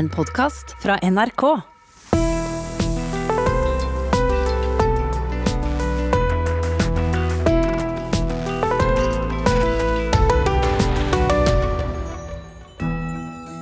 [0.00, 1.42] En podkast fra NRK.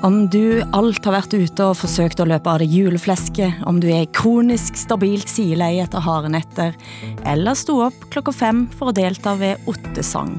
[0.02, 3.88] Om du alt har vært ute og forsøkt å løpe av deg juleflesket, om du
[3.90, 6.78] er kronisk stabilt sideleie etter harde netter,
[7.26, 10.36] eller sto opp klokka fem for å delta ved ottesang.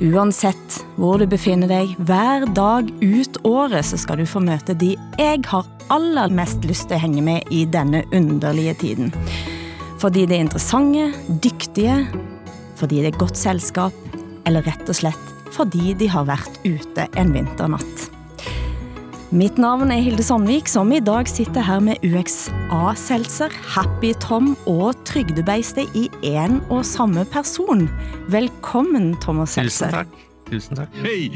[0.00, 4.94] Uansett hvor du befinner deg, hver dag ut året så skal du få møte de
[5.20, 9.12] jeg har aller mest lyst til å henge med i denne underlige tiden.
[10.00, 11.10] Fordi de er interessante,
[11.44, 11.98] dyktige,
[12.80, 14.16] fordi det er godt selskap,
[14.48, 18.19] eller rett og slett fordi de har vært ute en vinternatt.
[19.30, 24.98] Mitt navn er Hilde Sandvik, som i dag sitter her med UXA-seltzer, Happy Tom og
[25.06, 27.84] trygdebeistet i én og samme person.
[28.34, 29.94] Velkommen, Thomas Seltzer.
[29.94, 30.16] Tusen takk.
[30.50, 30.98] Tusen takk.
[31.04, 31.30] Hey!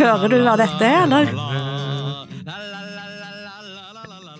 [0.00, 1.30] Hører du hva dette er, eller?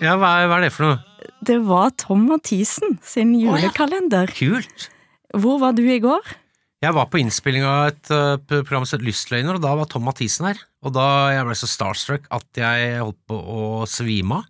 [0.03, 0.99] Ja, hva er, hva er, det for noe?
[1.47, 4.27] Det var Tom Mathisen sin julekalender.
[4.27, 4.59] Oh, ja.
[4.59, 4.91] Kult!
[5.31, 6.35] Hvor var du i går?
[6.81, 10.07] Jeg var på innspilling av et uh, program som het Lystløgner, og da var Tom
[10.07, 10.63] Mathisen her.
[10.81, 14.47] Og da jeg ble så starstruck at jeg holdt på å svime av.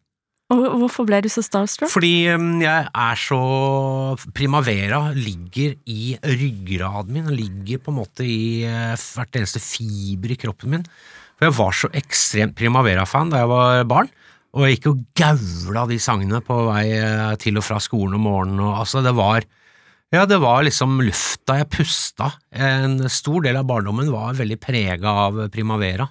[0.52, 1.92] Hvorfor ble du så starstruck?
[1.92, 3.42] Fordi um, jeg er så
[4.36, 10.40] Primavera ligger i ryggraden min, ligger på en måte i uh, hvert eneste fiber i
[10.40, 10.90] kroppen min.
[11.36, 14.12] For jeg var så ekstremt Primavera-fan da jeg var barn.
[14.56, 18.28] Og jeg gikk og gaula de sangene på vei uh, til og fra skolen om
[18.28, 18.64] morgenen.
[18.64, 19.48] Og, altså, det var
[20.12, 22.32] ja, det var liksom lufta jeg pusta.
[22.52, 26.10] En stor del av barndommen var veldig prega av Primavera.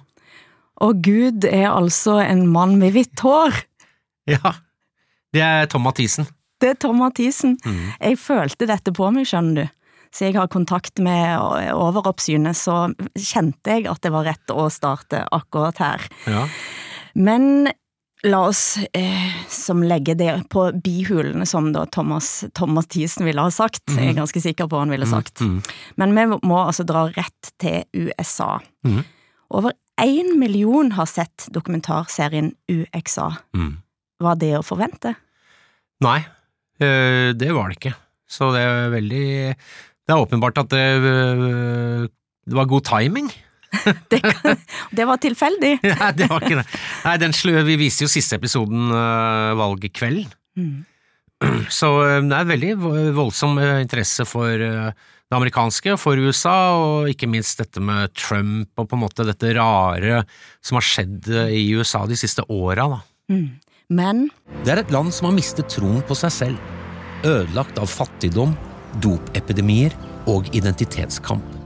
[0.81, 3.53] Og Gud er altså en mann med hvitt hår.
[4.29, 4.55] Ja,
[5.33, 6.27] det er Tom Mathisen.
[6.61, 7.55] Det er Tom Mathisen.
[7.65, 7.85] Mm.
[7.97, 9.77] Jeg følte dette på meg, skjønner du.
[10.11, 15.23] Så jeg har kontakt med overoppsynet, så kjente jeg at det var rett å starte
[15.31, 16.09] akkurat her.
[16.27, 16.43] Ja.
[17.15, 17.71] Men
[18.23, 23.51] la oss eh, som legge det på bihulene, som da Thomas, Thomas Thiesen ville ha
[23.53, 23.83] sagt.
[23.89, 25.41] Jeg er ganske sikker på hva han ville sagt.
[25.41, 25.57] Mm.
[26.01, 28.59] Men vi må altså dra rett til USA.
[28.85, 29.01] Mm.
[29.51, 33.31] Over én million har sett dokumentarserien UXA.
[33.57, 33.73] Mm.
[34.21, 35.15] Var det å forvente?
[36.01, 36.19] Nei,
[36.81, 37.95] øh, det var det ikke.
[38.31, 39.27] Så det er veldig
[40.07, 42.07] Det er åpenbart at det, øh,
[42.47, 43.29] det var god timing.
[44.11, 44.59] Det, kan,
[44.91, 45.73] det var tilfeldig.
[46.01, 46.65] Nei, det var ikke det.
[47.05, 50.27] Nei, den slu, vi viste jo siste episoden uh, valgkvelden.
[50.59, 50.81] Mm.
[51.79, 57.09] Så øh, det er veldig vo- voldsom øh, interesse for det amerikanske, for USA, og
[57.09, 60.25] ikke minst dette med Trump og på en måte dette rare
[60.61, 62.99] som har skjedd i USA de siste åra, da.
[63.31, 63.47] Mm.
[63.91, 64.21] Men
[64.65, 66.61] Det er et land som har mistet troen på seg selv,
[67.23, 68.53] ødelagt av fattigdom,
[69.03, 69.95] dopepidemier
[70.29, 71.60] og identitetskamp.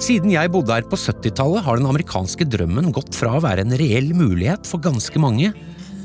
[0.00, 3.74] Siden jeg bodde her på 70-tallet har den amerikanske drømmen gått fra å være en
[3.76, 5.50] reell mulighet for ganske mange,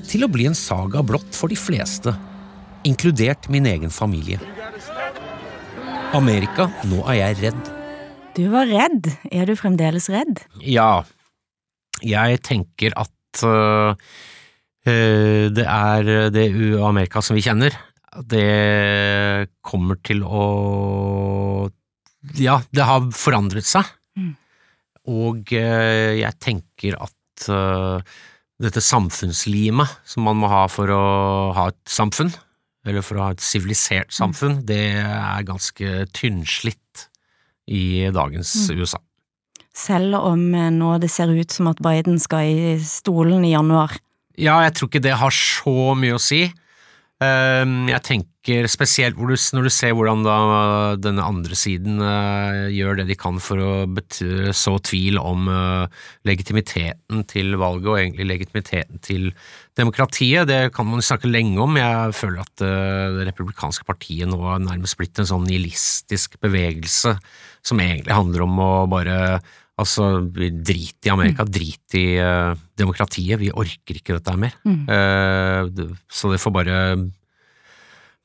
[0.06, 2.12] til å bli en saga blott for de fleste,
[2.86, 4.42] inkludert min egen familie.
[6.16, 7.72] Amerika, nå er jeg redd.
[8.36, 9.08] du var redd.
[9.32, 10.44] Er du fremdeles redd?
[10.60, 11.06] Ja,
[12.04, 13.96] jeg tenker at øh,
[15.56, 16.50] det er det
[16.84, 17.72] Amerika som vi kjenner.
[18.28, 20.46] Det kommer til å
[22.40, 23.88] Ja, det har forandret seg.
[24.18, 24.34] Mm.
[25.12, 28.16] Og øh, jeg tenker at øh,
[28.62, 31.04] dette samfunnslimet som man må ha for å
[31.58, 32.32] ha et samfunn,
[32.86, 37.08] eller for å ha et sivilisert samfunn, det er ganske tynnslitt
[37.66, 39.02] i dagens USA.
[39.76, 43.98] Selv om eh, nå det ser ut som at Biden skal i stolen i januar.
[44.40, 46.46] Ja, jeg tror ikke det har så mye å si.
[47.24, 48.32] Ehm, Jeg tenker
[48.70, 50.36] spesielt hvor du, når du ser hvordan da
[51.02, 55.90] denne andre siden uh, gjør det de kan for å bety- så tvil om uh,
[56.28, 59.28] legitimiteten til valget, og egentlig legitimiteten til
[59.78, 60.48] demokratiet.
[60.48, 61.76] Det kan man snakke lenge om.
[61.80, 67.18] Jeg føler at uh, det republikanske partiet nå er nærmest blitt en sånn nihilistisk bevegelse
[67.66, 69.20] som egentlig handler om å bare
[69.76, 74.54] Altså, vi drit i Amerika, drit i uh, demokratiet, vi orker ikke dette her mer.
[74.64, 74.86] Mm.
[74.88, 76.78] Uh, så det får bare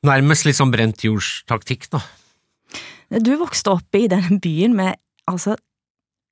[0.07, 2.01] Nærmest litt sånn brent jordstaktikk, da.
[3.21, 4.97] Du vokste opp i denne byen med
[5.29, 5.57] altså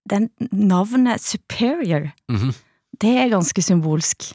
[0.09, 2.11] den navnet Superior.
[2.31, 2.55] Mhm.
[2.99, 4.31] Det er ganske symbolsk.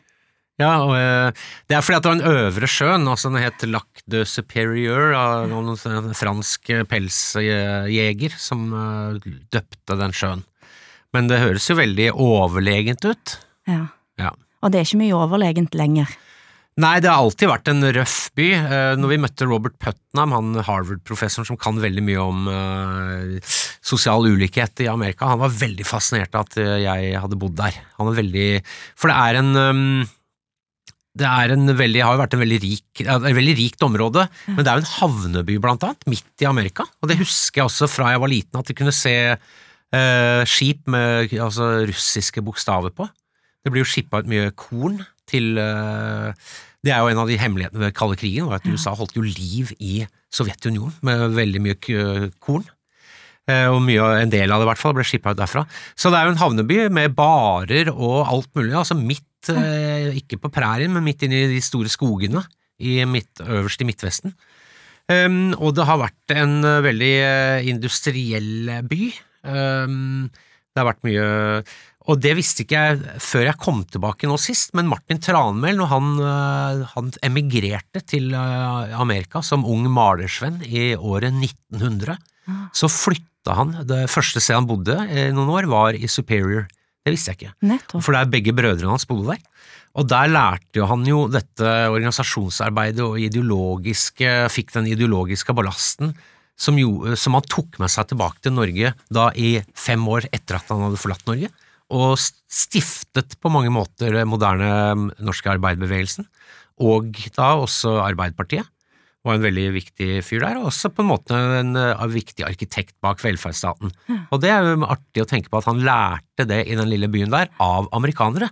[0.63, 1.33] Ja, og eh,
[1.67, 5.11] det er fordi at det var en øvre sjøen, altså den het Lac de Superior,
[5.19, 10.45] av noen sånn fransk pelsjeger som eh, døpte den sjøen.
[11.15, 13.35] Men det høres jo veldig overlegent ut.
[13.71, 13.89] Ja.
[14.21, 14.31] Ja.
[14.63, 16.15] Og det er ikke mye overlegent lenger.
[16.83, 18.49] Nei, det har alltid vært en røff by.
[18.51, 24.27] Eh, Når vi møtte Robert Putnam, han Harvard-professoren som kan veldig mye om eh, sosial
[24.27, 27.79] ulikhet i Amerika, han var veldig fascinert av at eh, jeg hadde bodd der.
[28.01, 28.49] Han er veldig
[28.99, 30.05] For det er en um,
[31.15, 34.65] det er en veldig, har jo vært en veldig rik, et veldig rikt område, men
[34.65, 36.89] det er jo en havneby, blant annet, midt i Amerika.
[36.99, 40.91] Og det husker jeg også fra jeg var liten, at vi kunne se eh, skip
[40.91, 43.07] med altså, russiske bokstaver på.
[43.63, 44.99] Det blir jo skippa ut mye korn
[45.31, 46.33] til eh,
[46.85, 49.25] Det er jo en av de hemmelighetene ved kalde krigen, var at USA holdt jo
[49.25, 50.05] liv i
[50.35, 51.77] Sovjetunionen med veldig mye
[52.45, 52.67] korn.
[53.49, 55.65] Eh, Og mye, en del av det i hvert fall ble skippa ut derfra.
[55.97, 60.41] Så det er jo en havneby med barer og alt mulig, altså midt, eh, ikke
[60.43, 62.45] på prærien, men midt inne i de store skogene
[62.81, 64.35] i midt, øverst i Midtvesten.
[65.05, 69.11] Um, og det har vært en eh, veldig eh, industriell by.
[69.45, 70.31] Um,
[70.73, 71.27] det har vært mye
[72.05, 75.89] Og det visste ikke jeg før jeg kom tilbake nå sist, men Martin Tranmæl, når
[75.89, 82.19] han, eh, han emigrerte til eh, Amerika som ung malersvenn i året 1900,
[82.77, 86.67] så flytta han Det første stedet han bodde i noen år, var i Superior.
[87.05, 87.55] Det visste jeg ikke.
[87.69, 88.05] Nettopp.
[88.05, 89.43] For der begge brødrene hans bodde der.
[89.95, 96.15] Og der lærte jo han jo dette organisasjonsarbeidet og ideologiske, fikk den ideologiske ballasten
[96.57, 100.59] som, jo, som han tok med seg tilbake til Norge da i fem år etter
[100.59, 101.51] at han hadde forlatt Norge,
[101.95, 106.27] og stiftet på mange måter den moderne norske arbeiderbevegelsen,
[106.83, 108.67] og da også Arbeiderpartiet.
[109.25, 111.79] Var en veldig viktig fyr der, og også på en måte en
[112.13, 113.95] viktig arkitekt bak velferdsstaten.
[114.29, 117.09] Og det er jo artig å tenke på at han lærte det i den lille
[117.09, 118.51] byen der, av amerikanere.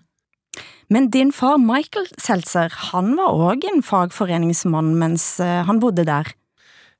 [0.92, 6.32] Men din far Michael Seltzer, han var òg en fagforeningsmann mens eh, han bodde der.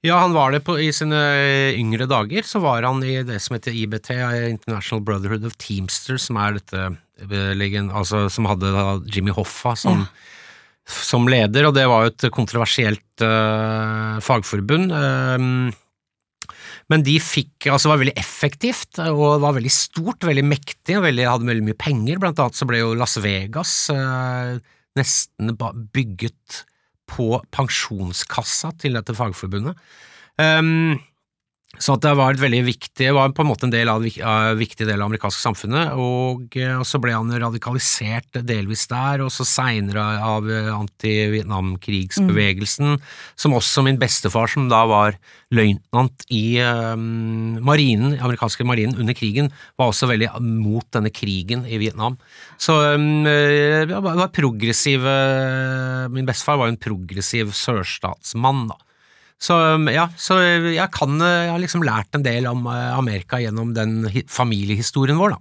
[0.03, 1.19] Ja, han var det på, i sine
[1.79, 4.11] yngre dager, så var han i det som heter IBT,
[4.51, 6.81] International Brotherhood of Teamsters, som er dette
[7.23, 8.73] eh, altså, som hadde
[9.15, 10.03] Jimmy Hoffa som,
[10.83, 14.91] som leder, og det var jo et kontroversielt uh, fagforbund.
[14.91, 15.71] Um,
[16.91, 21.29] men de fikk, altså var veldig effektivt, og var veldig stort, veldig mektig, og veldig,
[21.31, 22.19] hadde veldig mye penger.
[22.21, 24.59] Blant annet så ble jo Las Vegas eh,
[24.99, 25.55] nesten
[25.95, 26.65] bygget
[27.11, 29.79] på pensjonskassa til dette fagforbundet.
[30.41, 30.99] Um,
[31.81, 35.07] så det var viktig, var på en måte en del av, viktig del av det
[35.07, 40.51] amerikanske samfunnet, og, eh, og så ble han radikalisert delvis der, og så seinere av
[40.53, 43.01] eh, anti-Vietnamkrigsbevegelsen,
[43.35, 45.17] som også min bestefar, som da var
[45.53, 51.79] løytnant i um, marinen, amerikanske marinen under krigen, var også veldig mot denne krigen i
[51.81, 52.17] Vietnam.
[52.61, 58.77] Så um, var progressiv eh, Min bestefar var jo en progressiv sørstatsmann, da.
[59.43, 60.37] Så um, ja, så
[60.71, 65.19] jeg kan eh, Jeg har liksom lært en del om eh, Amerika gjennom den familiehistorien
[65.19, 65.41] vår, da.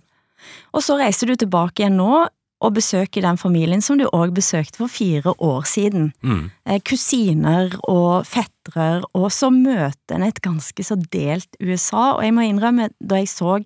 [0.74, 2.24] Og så reiser du tilbake igjen nå
[2.62, 6.12] og besøker den familien som du òg besøkte for fire år siden.
[6.22, 6.44] Mm.
[6.70, 12.36] Eh, Kusiner og fettere, og så møter en et ganske så delt USA, og jeg
[12.38, 13.60] må innrømme, da jeg så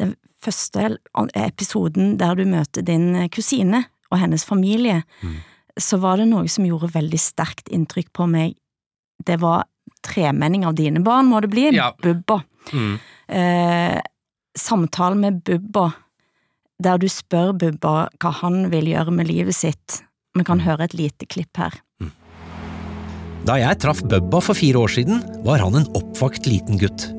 [0.00, 0.12] den
[0.44, 0.98] første
[1.40, 5.40] episoden der du møter din kusine og hennes familie, Mm.
[5.80, 8.54] så var det noe som gjorde veldig sterkt inntrykk på meg.
[9.24, 9.64] Det var
[10.04, 11.92] tremenning av dine barn, må det bli, Ja.
[12.02, 12.42] Bubba.
[12.72, 12.98] Mm.
[13.28, 14.00] Eh,
[14.58, 15.92] samtalen med Bubba,
[16.78, 20.02] der du spør Bubba hva han vil gjøre med livet sitt.
[20.34, 21.80] Vi kan høre et lite klipp her.
[23.44, 27.10] Da jeg traff Bubba for fire år siden, var han en oppvakt liten gutt.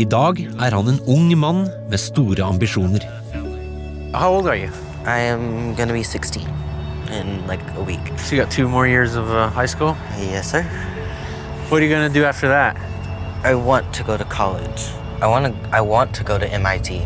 [0.00, 3.04] I dag er han en ung mann med store ambisjoner.
[4.14, 4.70] How old are you?
[5.04, 6.40] I am gonna be 16
[7.12, 8.00] in like a week.
[8.16, 9.94] So you got two more years of uh, high school?
[10.18, 10.64] Yes, sir.
[11.72, 12.76] What are you gonna do after that?
[13.42, 14.90] I want to go to college.
[15.22, 15.68] I want to.
[15.74, 17.00] I want to go to MIT.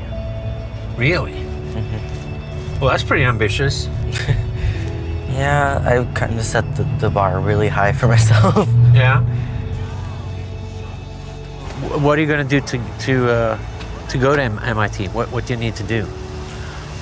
[0.96, 1.34] Really?
[1.70, 2.80] Mhm.
[2.80, 3.88] Well, that's pretty ambitious.
[5.30, 8.66] Yeah, I kind of set the, the bar really high for myself.
[8.92, 9.20] Yeah.
[12.02, 13.58] What are you going to do to to uh,
[14.08, 15.08] to go to M- MIT?
[15.14, 16.08] What what do you need to do?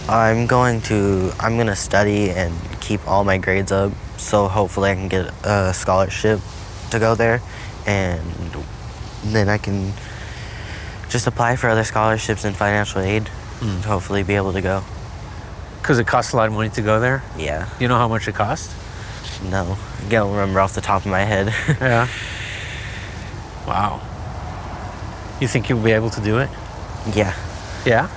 [0.09, 1.33] I'm going to.
[1.41, 2.53] I'm gonna study and
[2.83, 6.41] keep all my grades up, so hopefully I can get a scholarship
[6.95, 7.41] to go there,
[7.87, 8.23] and
[9.25, 9.93] then I can
[11.11, 13.29] just apply for other scholarships and financial aid,
[13.61, 14.83] and hopefully be able to go.
[15.81, 17.23] Because it costs a lot of money to go there.
[17.37, 17.69] Yeah.
[17.79, 18.75] You know how much it costs?
[19.51, 21.53] No, I don't remember off the top of my head.
[21.81, 22.09] Yeah.
[23.67, 24.01] Wow.
[25.41, 26.51] You think you'll be able to do it?
[27.15, 27.35] yeah,
[27.85, 28.09] Yeah.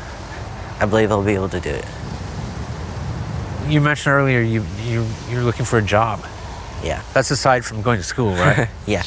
[0.79, 1.86] I believe I'll be able to do it.
[3.67, 6.24] You mentioned earlier you you you're looking for a job.
[6.84, 7.01] Yeah.
[7.13, 8.67] That's aside from going to school, right?
[8.88, 9.03] Yeah.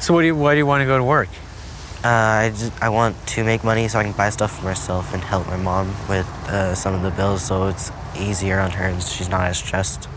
[0.00, 1.28] so what do you why do you want to go to work?
[2.04, 2.08] Uh,
[2.44, 5.22] I, just, I want to make money so I can buy stuff for myself and
[5.22, 9.02] help my mom with uh, some of the bills so it's easier on her and
[9.02, 10.08] she's not as stressed.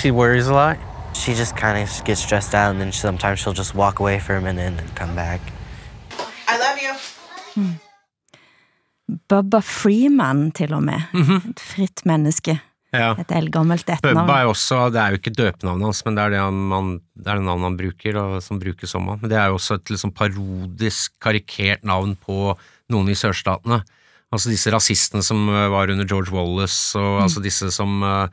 [0.00, 0.78] She worries a lot.
[1.14, 4.36] She just kind of gets stressed out, and then sometimes she'll just walk away for
[4.36, 5.40] a minute and then come back.
[6.48, 6.94] I love you.
[9.28, 11.00] Bubba Freeman, til og med.
[11.50, 12.60] Et fritt menneske.
[12.90, 13.12] Ja.
[13.22, 16.32] Et eldgammelt Bubba er jo også, det er jo ikke døpenavnet hans, men det er
[16.34, 19.20] det, han, det er det navnet han bruker, og som brukes om han.
[19.22, 22.54] Men det er jo også et liksom parodisk, karikert navn på
[22.90, 23.82] noen i sørstatene.
[24.30, 28.26] Altså disse rasistene som øh, var under George Wallace, og altså disse som uh,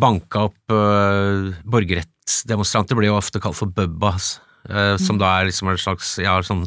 [0.00, 5.72] banka opp uh, borgerrettsdemonstranter, blir jo ofte kalt for Bubbas, uh, som da er liksom
[5.72, 6.64] en slags, ja, sånn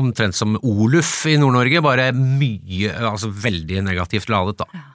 [0.00, 4.86] omtrent som Oluf i Nord-Norge, bare mye, altså veldig negativt ladet, da.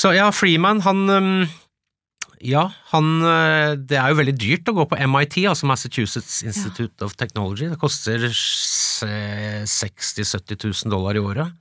[0.00, 1.48] Så ja, Freeman, han
[2.40, 7.04] Ja, han øh, Det er jo veldig dyrt å gå på MIT, altså Massachusetts Institute
[7.04, 7.68] of Technology.
[7.68, 9.04] Det koster 60
[10.24, 11.52] 000-70 000 dollar i året.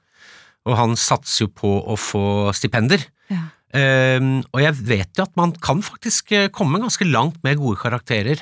[0.70, 3.04] Og han satser jo på å få stipender.
[3.32, 3.50] Ja.
[3.70, 7.78] Um, og jeg vet jo at man kan faktisk øh, komme ganske langt med gode
[7.78, 8.42] karakterer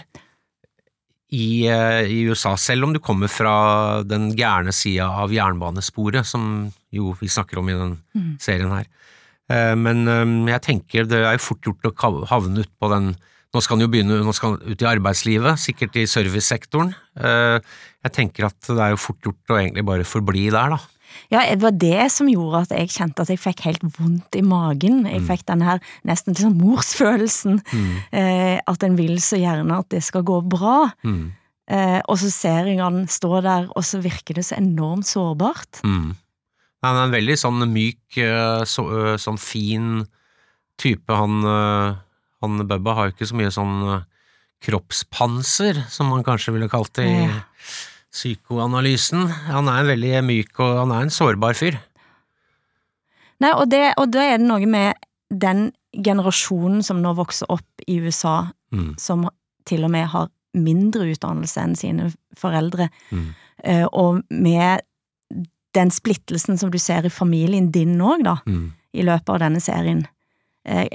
[1.35, 6.69] i, øh, i USA, selv om du kommer fra den gærne sida av jernbanesporet, som
[6.95, 7.97] jo vi snakker om i den
[8.39, 8.87] serien her.
[9.49, 13.15] Eh, Men eh, jeg tenker det er jo fort gjort å havne ut på den
[13.55, 16.91] Nå skal han jo begynne nå skal han ut i arbeidslivet, sikkert i servicesektoren.
[17.15, 17.59] Eh,
[18.03, 20.79] Jeg tenker at det er jo fort gjort å egentlig bare forbli der, da.
[21.31, 24.43] Ja, det var det som gjorde at jeg kjente at jeg fikk helt vondt i
[24.45, 25.05] magen.
[25.07, 27.61] Jeg fikk denne her nesten liksom morsfølelsen.
[28.11, 30.91] Eh, at en vil så gjerne at det skal gå bra.
[31.07, 31.31] Mm.
[31.71, 35.81] Eh, og så ser jeg han stå der, og så virker det så enormt sårbart.
[35.83, 36.13] Mm.
[36.87, 40.05] Han er en veldig sånn myk, eh, så, eh, sånn fin
[40.79, 41.09] type.
[41.13, 41.97] Han, eh,
[42.41, 44.05] han Bubba har jo ikke så mye sånn
[44.63, 47.27] kroppspanser, som man kanskje ville kalt det i
[48.13, 49.27] psykoanalysen.
[49.51, 51.77] Han er en veldig myk, og han er en sårbar fyr.
[53.39, 54.97] Nei, og, det, og da er det noe med
[55.29, 58.99] den generasjonen som nå vokser opp i USA, Mm.
[58.99, 59.29] som
[59.65, 63.33] til og med har mindre utdannelse enn sine foreldre, Mm.
[63.93, 64.81] og med
[65.77, 68.71] den splittelsen som du ser i familien din òg, da, Mm.
[68.97, 70.05] i løpet av denne serien.
[70.65, 70.87] Eh,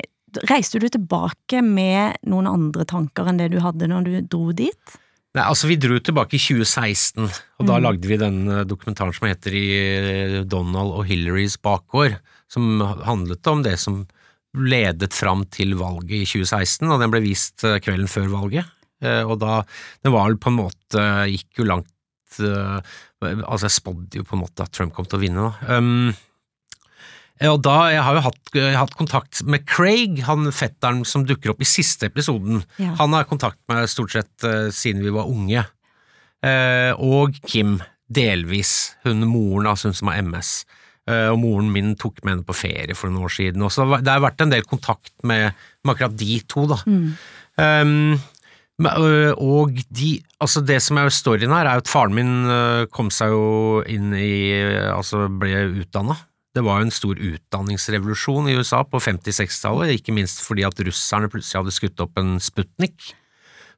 [0.48, 4.94] Reiste du tilbake med noen andre tanker enn det du hadde når du dro dit?
[5.36, 7.26] Nei, altså Vi dro tilbake i 2016,
[7.60, 7.82] og da Mm.
[7.84, 9.66] lagde vi den eh, dokumentaren som heter I
[10.38, 12.16] eh, Donald og Hillarys bakgård,
[12.48, 14.06] som handlet om det som
[14.56, 18.64] ledet fram til valget i 2016, og den ble vist eh, kvelden før valget.
[19.02, 19.64] Og da
[20.04, 21.88] Den var vel på en måte Gikk jo langt
[22.40, 25.78] Altså, jeg spådde jo på en måte at Trump kom til å vinne, da.
[25.78, 26.12] Um,
[27.42, 31.54] og da, Jeg har jo hatt, har hatt kontakt med Craig, han fetteren som dukker
[31.54, 32.62] opp i siste episoden.
[32.78, 32.94] Ja.
[33.00, 35.64] Han har kontakt med stort sett uh, siden vi var unge.
[36.42, 37.80] Uh, og Kim,
[38.12, 38.94] delvis.
[39.06, 40.52] Hun moren, altså hun som har MS.
[41.10, 43.64] Uh, og moren min tok med henne på ferie for noen år siden.
[43.66, 45.50] Og så det har vært en del kontakt med,
[45.82, 46.78] med akkurat de to, da.
[46.86, 47.16] Um,
[47.58, 48.20] men, ø,
[48.86, 50.10] og de,
[50.42, 54.12] altså det som er storyen her, er at faren min ø, kom seg jo inn
[54.16, 54.60] i
[54.92, 56.16] Altså ble utdanna.
[56.52, 61.30] Det var jo en stor utdanningsrevolusjon i USA på 50-60-tallet, ikke minst fordi at russerne
[61.32, 63.14] plutselig hadde skutt opp en Sputnik.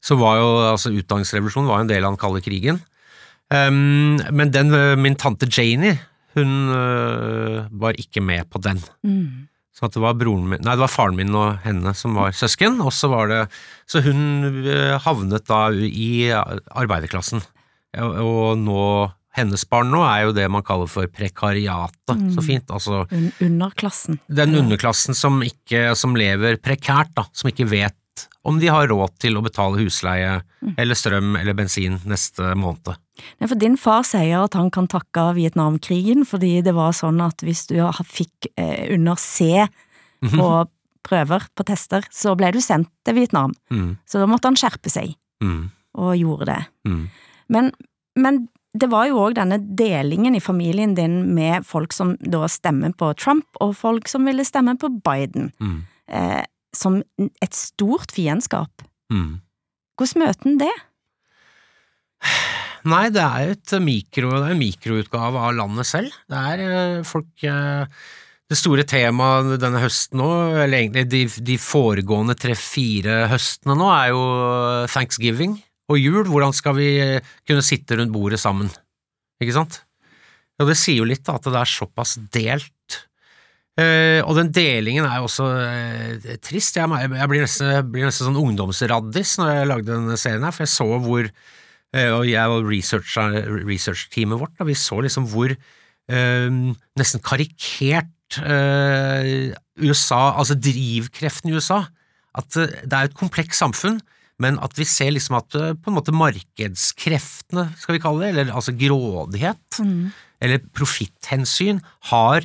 [0.04, 2.82] Så var jo altså utdanningsrevolusjonen var jo en del av den kalde krigen.
[3.52, 5.94] Um, men den, min tante Janie,
[6.34, 8.82] hun ø, var ikke med på den.
[9.06, 9.46] Mm.
[9.74, 12.76] Så at det var min, nei det var faren min og henne som var søsken,
[12.84, 13.40] og så var det,
[13.90, 17.42] så hun eh, havnet da i arbeiderklassen.
[17.98, 18.84] Og, nå,
[19.34, 24.20] hennes barn nå er jo det man kaller for prekariatet, så fint, altså Un underklassen.
[24.30, 27.98] den underklassen som ikke, som lever prekært da, som ikke vet
[28.46, 30.36] om de har råd til å betale husleie
[30.78, 32.94] eller strøm eller bensin neste måned.
[33.38, 37.44] Nei, for din far sier at han kan takke Vietnamkrigen, fordi det var sånn at
[37.46, 37.76] hvis du
[38.10, 39.66] fikk eh, under C
[40.24, 40.48] på
[41.04, 43.52] prøver, på tester, så ble du sendt til Vietnam.
[43.70, 46.60] Mm, Så da måtte han skjerpe seg, mm, og gjorde det.
[46.88, 47.02] mm,
[47.52, 47.70] Men,
[48.16, 52.96] men det var jo òg denne delingen i familien din med folk som da stemmer
[52.96, 55.78] på Trump, og folk som ville stemme på Biden, mm,
[56.08, 56.42] eh,
[56.74, 58.82] som et stort fiendskap.
[59.12, 59.40] mm.
[59.94, 60.72] Hvordan møter en det?
[62.84, 66.12] Nei, det er jo mikro, en mikroutgave av landet selv.
[66.28, 67.86] Det er eh, folk eh,
[68.50, 70.28] Det store temaet denne høsten nå,
[70.66, 74.26] eller egentlig de, de foregående tre-fire høstene nå, er jo
[74.92, 75.56] thanksgiving
[75.88, 76.28] og jul.
[76.28, 78.68] Hvordan skal vi eh, kunne sitte rundt bordet sammen?
[79.40, 79.80] Ikke sant?
[80.60, 83.00] Og det sier jo litt da, at det er såpass delt.
[83.74, 86.76] Uh, og den delingen er jo også uh, trist.
[86.78, 90.62] Jeg, jeg blir nesten, blir nesten sånn ungdomsraddis når jeg lagde denne serien her, for
[90.62, 91.26] jeg så hvor
[92.14, 93.18] og jeg og research-
[93.68, 96.56] research-teamet vårt, da, vi så liksom hvor eh,
[96.98, 101.84] nesten karikert eh, USA, altså drivkreften i USA,
[102.34, 104.00] at eh, det er et komplekst samfunn,
[104.42, 108.32] men at vi ser liksom at eh, på en måte markedskreftene, skal vi kalle det,
[108.34, 109.80] eller altså grådighet,
[110.42, 112.44] eller profitthensyn, har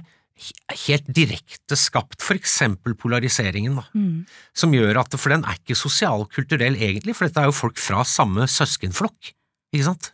[0.86, 3.84] helt direkte skapt for eksempel polariseringen, da,
[4.56, 8.06] som gjør at, for den er ikke sosialkulturell egentlig, for dette er jo folk fra
[8.08, 9.34] samme søskenflokk,
[9.74, 10.12] ikke sant?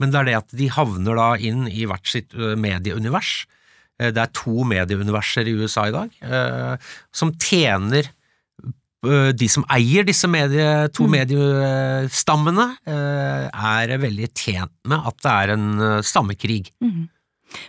[0.00, 3.44] Men det er det at de havner da inn i hvert sitt medieunivers.
[4.00, 6.76] Eh, Det er to medieuniverser i USA i dag, eh,
[7.12, 8.08] som tjener
[9.00, 15.52] de som eier disse medie, to mediestammene, eh, er veldig tjent med at det er
[15.54, 16.66] en stammekrig.
[16.68, 17.08] stammekrig.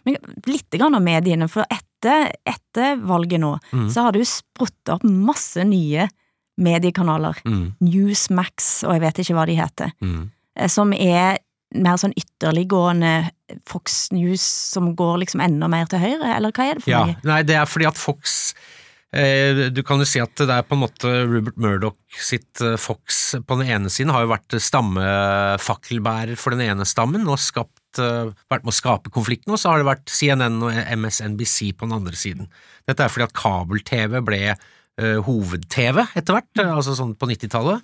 [0.06, 3.88] Men litt grann om mediene, for etter, etter valget nå, Mm.
[3.90, 6.08] så har det jo spruttet opp masse nye
[6.60, 7.40] mediekanaler.
[7.46, 10.30] Mm, Newsmax, og jeg vet ikke hva de heter, mm.
[10.58, 11.39] Eh, som er
[11.72, 13.29] mer sånn ytterliggående
[13.70, 17.05] Fox News som går liksom enda mer til høyre, eller hva er det for Ja,
[17.08, 17.15] noe?
[17.24, 18.53] nei, det er fordi at Fox
[19.15, 21.96] eh, Du kan jo si at det er på en måte Rupert Murdoch
[22.27, 27.24] sitt eh, Fox på den ene siden har jo vært stammefakkelbærer for den ene stammen
[27.31, 31.72] og skapt, vært med å skape konflikten, og så har det vært CNN og MSNBC
[31.79, 32.48] på den andre siden.
[32.88, 34.43] Dette er fordi at kabel-TV ble
[35.25, 37.81] hoved-TV etter hvert, altså sånn på 90-tallet.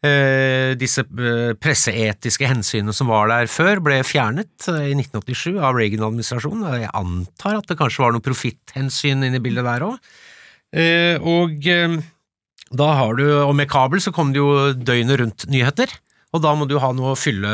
[0.00, 5.76] Eh, disse eh, presseetiske hensynene som var der før, ble fjernet eh, i 1987 av
[5.76, 6.64] Reagan-administrasjonen.
[6.80, 9.98] Jeg antar at det kanskje var noe profitthensyn inne i bildet der òg.
[11.20, 11.66] Og
[12.78, 15.92] da har du, og med kabel så kom det jo døgnet rundt nyheter.
[16.32, 17.50] Og da må du ha noe å fylle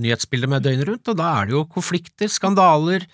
[0.00, 3.04] nyhetsbildet med døgnet rundt, og da er det jo konflikter, skandaler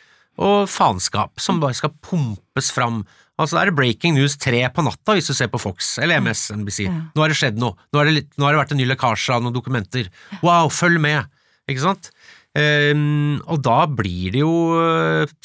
[0.41, 3.03] og faenskap som bare skal pumpes fram.
[3.41, 6.21] Altså det er det breaking news tre på natta hvis du ser på Fox eller
[6.23, 6.83] MSNBC.
[6.87, 6.97] Ja.
[7.17, 8.89] Nå har det skjedd noe, nå har det, litt, nå har det vært en ny
[8.91, 10.11] lekkasje av noen dokumenter.
[10.45, 11.31] Wow, følg med!
[11.71, 12.11] Ikke sant?
[12.51, 14.55] Um, og da blir det jo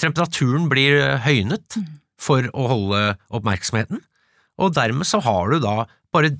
[0.01, 1.77] Temperaturen blir høynet
[2.17, 4.01] for å holde oppmerksomheten,
[4.57, 5.83] og dermed så har du da
[6.15, 6.31] bare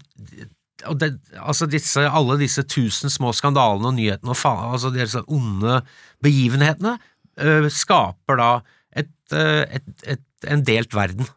[0.96, 5.80] det, altså disse, alle disse tusen små skandalene og nyhetene og faen, altså disse onde
[6.24, 6.96] begivenhetene
[7.74, 8.52] skaper da
[8.96, 11.28] et, øh, et, et, en delt verden.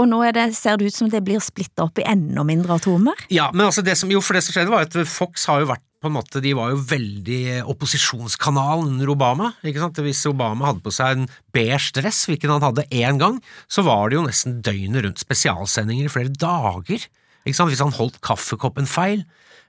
[0.00, 2.78] Og nå er det, ser det ut som det blir splittet opp i enda mindre
[2.80, 3.18] atomer.
[3.32, 5.68] Ja, men altså det som, jo, for det som skjedde var at Fox har jo
[5.68, 9.50] vært på en måte, de var jo veldig opposisjonskanal under Obama.
[9.60, 10.00] ikke sant?
[10.00, 13.36] Hvis Obama hadde på seg en beige dress, hvilken han hadde én gang,
[13.68, 17.04] så var det jo nesten døgnet rundt spesialsendinger i flere dager.
[17.44, 17.68] ikke sant?
[17.68, 19.26] Hvis han holdt kaffekoppen feil.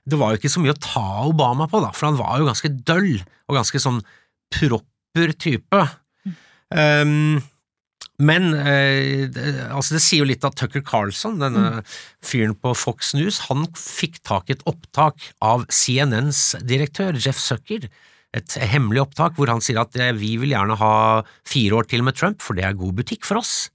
[0.08, 2.48] Det var jo ikke så mye å ta Obama på, da, for han var jo
[2.48, 4.00] ganske døll og ganske sånn
[5.12, 5.88] propper type.
[6.70, 7.42] Um,
[8.18, 9.28] men eh,
[9.72, 11.82] altså det sier jo litt at Tucker Carlson, denne
[12.24, 17.88] fyren på Fox News, han fikk tak i et opptak av CNNs direktør, Jeff Zucker,
[18.32, 20.94] et hemmelig opptak hvor han sier at eh, vi vil gjerne ha
[21.48, 23.72] fire år til med Trump, for det er god butikk for oss.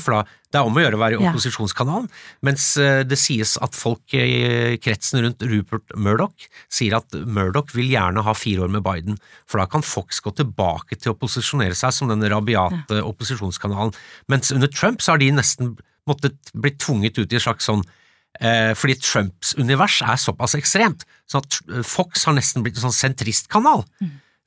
[0.00, 0.20] For da,
[0.50, 2.08] Det er om å gjøre å være i opposisjonskanalen,
[2.46, 7.92] mens eh, det sies at folk i kretsen rundt Rupert Murdoch sier at Murdoch vil
[7.92, 11.76] gjerne ha fire år med Biden, for da kan Fox gå tilbake til å posisjonere
[11.78, 13.94] seg som den rabiate opposisjonskanalen.
[14.32, 15.76] Mens under Trump så har de nesten
[16.08, 17.84] måttet blitt tvunget ut i et slags sånn
[18.40, 22.88] eh, fordi Trumps univers er såpass ekstremt, så at eh, Fox har nesten blitt en
[22.88, 23.84] sånn sentristkanal.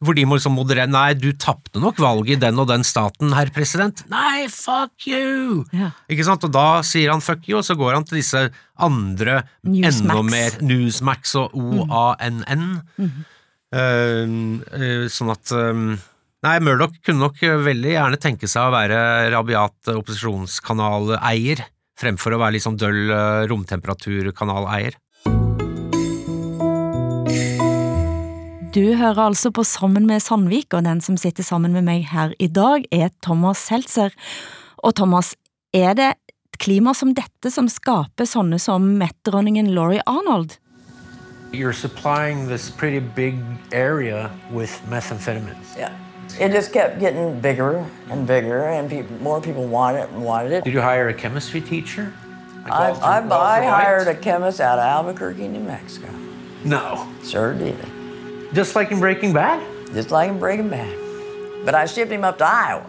[0.04, 3.34] Hvor de må liksom moderere Nei, du tapte nok valget i den og den staten,
[3.36, 4.04] herr president.
[4.12, 5.64] Nei, fuck you!
[5.76, 5.94] Ja.
[6.12, 6.44] Ikke sant?
[6.44, 10.02] Og da sier han fuck you, og så går han til disse andre Newsmax.
[10.02, 12.68] enda mer Newsmax og OANN.
[13.74, 14.26] Uh,
[14.70, 15.94] uh, sånn at um,
[16.44, 18.98] Nei, Murdoch kunne nok veldig gjerne tenke seg å være
[19.32, 21.62] rabiat opposisjonskanaleier,
[22.00, 24.98] fremfor å være litt sånn døll eh, romtemperaturkanaleier.
[28.74, 32.32] Du hører altså på Sammen med Sandvik, og den som sitter sammen med meg her
[32.42, 34.10] i dag er Thomas Seltzer.
[34.82, 35.36] Og Thomas,
[35.78, 40.58] er det et klima som dette som skaper sånne som Met-dronningen Laurie Arnold?
[41.54, 43.38] You're supplying this pretty big
[43.72, 45.78] area with methamphetamines.
[45.78, 45.94] Yeah.
[46.40, 50.52] It just kept getting bigger and bigger, and people, more people wanted it and wanted
[50.52, 50.64] it.
[50.64, 52.12] Did you hire a chemistry teacher?
[52.64, 56.10] Like I, Walter- I, Walter I hired a chemist out of Albuquerque, New Mexico.
[56.66, 57.06] No.
[57.24, 57.78] Sure did.
[58.54, 59.58] Just like in Breaking Bad?
[59.98, 60.94] Just like in Breaking Bad.
[61.66, 62.86] But I shipped him up to Iowa.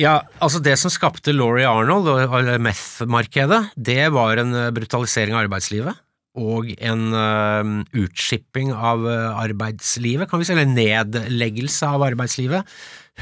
[0.00, 5.44] Ja, altså det som skapte Laurie Arnold og meth-markedet, det var en eh, brutalisering av
[5.44, 6.00] arbeidslivet.
[6.34, 12.72] Og en uh, utskipping av eh, arbeidslivet, kan vi si, eller nedleggelse av arbeidslivet.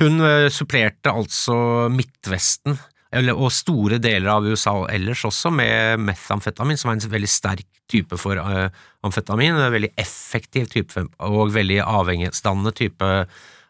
[0.01, 2.79] Hun eh, supplerte altså Midtvesten,
[3.13, 7.69] eller, og store deler av USA ellers også, med methamfetamin, som er en veldig sterk
[7.93, 8.69] type for uh,
[9.05, 9.59] amfetamin.
[9.59, 13.11] En veldig effektiv type og veldig avhengighetsdannende type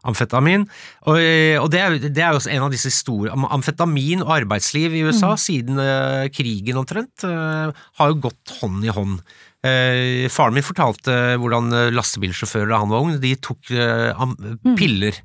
[0.09, 0.67] amfetamin.
[1.07, 1.19] Og,
[1.63, 5.35] og det, er, det er også en av disse store Amfetamin og arbeidsliv i USA
[5.41, 9.21] siden uh, krigen omtrent uh, har jo gått hånd i hånd.
[9.63, 14.35] Uh, faren min fortalte hvordan lastebilsjåfører da han var ung, de tok am,
[14.79, 15.23] piller.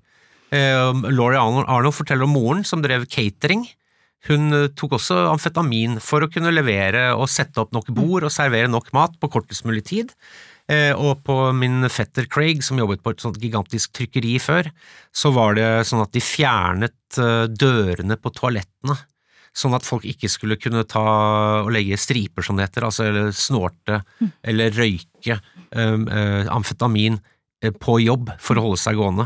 [0.47, 3.65] Laurie Arnold, Arnold forteller om moren som drev catering.
[4.27, 8.67] Hun tok også amfetamin for å kunne levere og sette opp nok bord og servere
[8.71, 10.11] nok mat på kortest mulig tid.
[10.67, 14.67] Eh, og på min fetter Craig, som jobbet på et sånt gigantisk trykkeri før,
[15.15, 18.97] så var det sånn at de fjernet eh, dørene på toalettene,
[19.55, 21.05] sånn at folk ikke skulle kunne ta
[21.63, 24.33] og legge striper, som det heter, altså eller snorte mm.
[24.51, 25.39] eller røyke
[25.71, 27.17] um, uh, amfetamin
[27.81, 29.25] på jobb for å holde seg gående.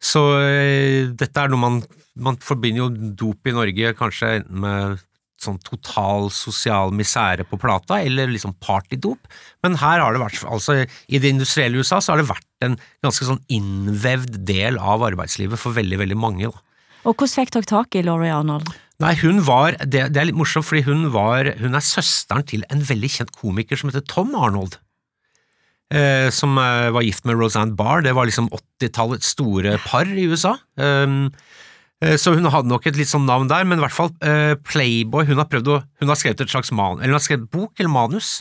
[0.00, 1.80] Så uh, dette er noe man
[2.20, 5.00] man forbinder jo dop i Norge kanskje med
[5.40, 9.30] sånn total sosial misere på plata, eller liksom partydop,
[9.64, 12.76] men her har det vært, altså i det industrielle USA så har det vært en
[13.06, 16.50] ganske sånn innvevd del av arbeidslivet for veldig, veldig mange.
[16.52, 16.60] Da.
[17.08, 18.68] Og hvordan fikk dere tak i Laurie Arnold?
[19.00, 22.66] Nei, hun var, det, det, er litt morsomt, fordi hun var, hun er søsteren til
[22.68, 24.76] en veldig kjent komiker som heter Tom Arnold.
[25.90, 30.28] Eh, som eh, var gift med Roseanne Barr, det var liksom 80-tallets store par i
[30.30, 30.54] USA.
[30.78, 31.32] Um,
[32.00, 34.54] Eh, så hun hadde nok et litt sånn navn der, men i hvert fall uh,
[34.64, 37.50] Playboy Hun har prøvd å, hun har skrevet et slags man, eller hun har skrevet
[37.52, 38.38] bok eller manus,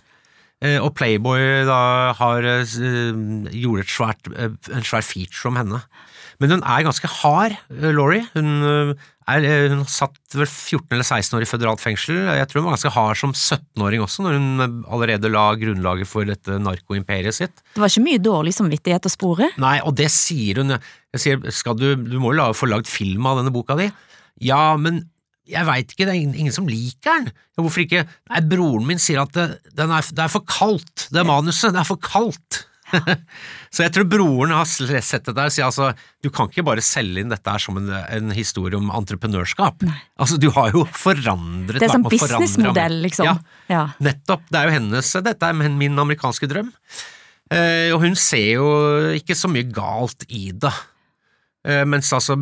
[0.64, 1.82] uh, og Playboy da
[2.20, 2.78] har uh,
[3.52, 5.82] gjorde et svært, en svær feature om henne.
[6.40, 8.24] Men hun er ganske hard, Laurie.
[8.32, 8.96] Hun
[9.30, 12.18] er, eh, hun satt vel 14 eller 16 år i føderalt fengsel.
[12.38, 16.10] Jeg tror hun var ganske hard som 17-åring også, når hun eh, allerede la grunnlaget
[16.10, 17.64] for dette narkoimperiet sitt.
[17.76, 19.52] Det var ikke mye dårlig samvittighet å spore?
[19.62, 20.78] Nei, og det sier hun.
[21.16, 23.90] Jeg sier, skal du, du må jo få lagd film av denne boka di.
[24.50, 25.04] Ja, men
[25.50, 27.32] jeg veit ikke, det er ingen, ingen, som liker den.
[27.58, 28.06] Ja, hvorfor ikke?
[28.32, 31.90] Nei, broren min sier at det, er, det er for kaldt, det manuset, det er
[31.90, 32.64] for kaldt.
[33.74, 35.92] så jeg tror broren har sett det der og sier altså,
[36.24, 39.86] du kan ikke bare selge inn dette her som en, en historie om entreprenørskap.
[39.88, 39.98] Nei.
[40.20, 43.30] Altså, du har jo forandret Det er sånn businessmodell, liksom.
[43.30, 43.38] Ja,
[43.72, 44.46] ja, nettopp.
[44.50, 46.74] Det er jo hennes Dette er min amerikanske drøm.
[47.50, 48.70] Eh, og hun ser jo
[49.18, 50.74] ikke så mye galt i det.
[51.68, 52.38] Eh, mens altså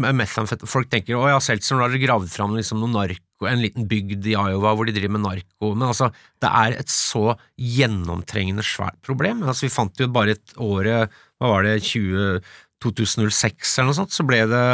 [0.69, 3.07] folk tenker å ja, Seltzer, nå har dere gravd fram liksom noe
[3.37, 6.77] narko en liten bygd i Iowa hvor de driver med narko, men altså, det er
[6.79, 9.43] et så gjennomtrengende svært problem.
[9.43, 12.41] Altså, vi fant jo bare et året, hva var det, 20,
[12.81, 14.65] 2006 eller noe sånt, så ble det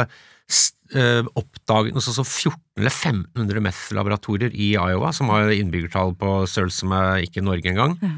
[0.96, 6.44] uh, oppdaget noe sånt som 14 eller 1500 meth-laboratorier i Iowa, som har innbyggertall på
[6.48, 7.98] størrelse med ikke Norge engang.
[8.02, 8.16] Ja.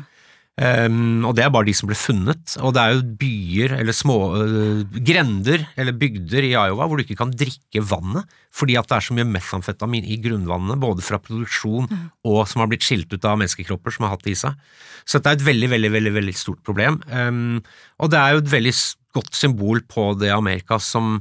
[0.56, 2.54] Um, og det er bare de som ble funnet.
[2.64, 7.04] Og det er jo byer eller små uh, grender eller bygder i Iowa hvor du
[7.04, 8.24] ikke kan drikke vannet
[8.56, 12.06] fordi at det er så mye metamfetamin i grunnvannet, både fra produksjon mm.
[12.30, 14.56] og som har blitt skilt ut av menneskekropper som har hatt det i seg.
[15.04, 17.02] Så dette er et veldig, veldig, veldig, veldig stort problem.
[17.12, 17.58] Um,
[18.00, 18.74] og det er jo et veldig
[19.18, 21.18] godt symbol på det Amerika som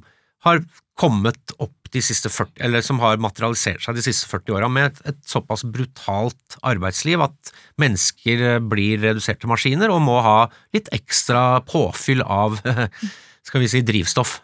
[0.48, 0.63] har
[0.95, 4.89] kommet opp de siste 40, eller som har materialisert seg de siste 40 åra med
[4.89, 10.39] et, et, såpass brutalt arbeidsliv at mennesker blir redusert til maskiner og må ha
[10.76, 12.58] litt ekstra påfyll av
[13.48, 14.39] skal vi si, drivstoff.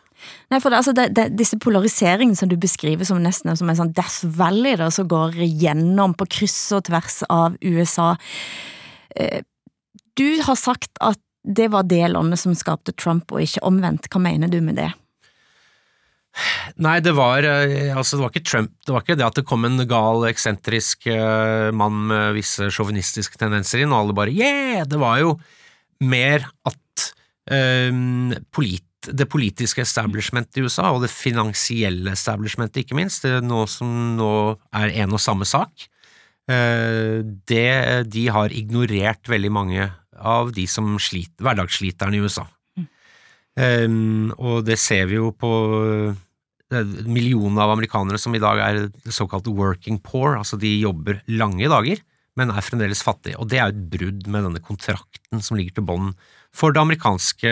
[0.51, 3.79] Nei, for det, altså det, det, Disse polariseringene som du beskriver som nesten som en
[3.79, 8.13] sånn Death Valley da, som går gjennom på kryss og tvers av USA
[9.15, 9.41] eh,
[10.19, 14.05] Du har sagt at det var det landet som skapte Trump, og ikke omvendt.
[14.13, 14.91] Hva mener du med det?
[16.81, 18.71] Nei, det var, eh, altså det var ikke Trump.
[18.85, 23.39] Det var ikke det at det kom en gal, eksentrisk uh, mann med visse sjåvinistiske
[23.41, 24.85] tendenser inn, og alle bare yeah!
[24.87, 25.35] Det var jo
[26.01, 27.07] mer at
[27.51, 33.45] um, polit, det politiske establishmentet i USA, og det finansielle establishmentet ikke minst, det er
[33.45, 34.33] noe som nå
[34.77, 35.87] er en og samme sak,
[36.49, 37.19] uh,
[37.51, 37.67] det,
[38.13, 39.91] de har ignorert veldig mange
[40.21, 42.47] av de som sliter, hverdagssliterne i USA.
[43.59, 45.51] Um, og det ser vi jo på
[46.71, 51.99] millionene av amerikanere som i dag er såkalt working poor, altså de jobber lange dager,
[52.39, 53.35] men er fremdeles fattige.
[53.41, 56.13] Og det er et brudd med denne kontrakten som ligger til bånn
[56.55, 57.51] for amerikanske,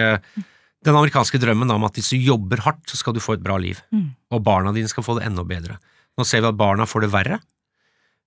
[0.88, 3.59] den amerikanske drømmen om at hvis du jobber hardt, så skal du få et bra
[3.59, 3.81] liv.
[3.91, 4.12] Mm.
[4.31, 5.79] Og barna dine skal få det enda bedre.
[6.15, 7.59] Nå ser vi at barna får det verre, eh,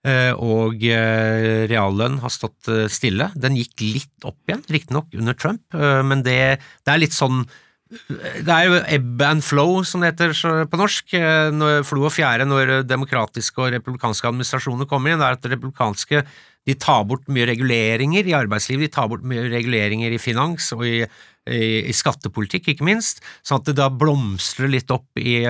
[0.03, 3.31] og eh, reallønn har stått eh, stille.
[3.38, 6.41] Den gikk litt opp igjen, riktignok under Trump, men det,
[6.83, 7.45] det er litt sånn
[7.93, 10.33] det er jo ebb and flow, som det heter
[10.71, 11.12] på norsk.
[11.19, 15.21] Eh, når flo og fjære når demokratiske og republikanske administrasjoner kommer inn.
[15.21, 16.23] Det er at republikanske
[16.69, 20.85] de tar bort mye reguleringer i arbeidslivet, de tar bort mye reguleringer i finans og
[20.87, 25.41] i, i, i skattepolitikk, ikke minst, sånn at det da blomstrer litt opp i,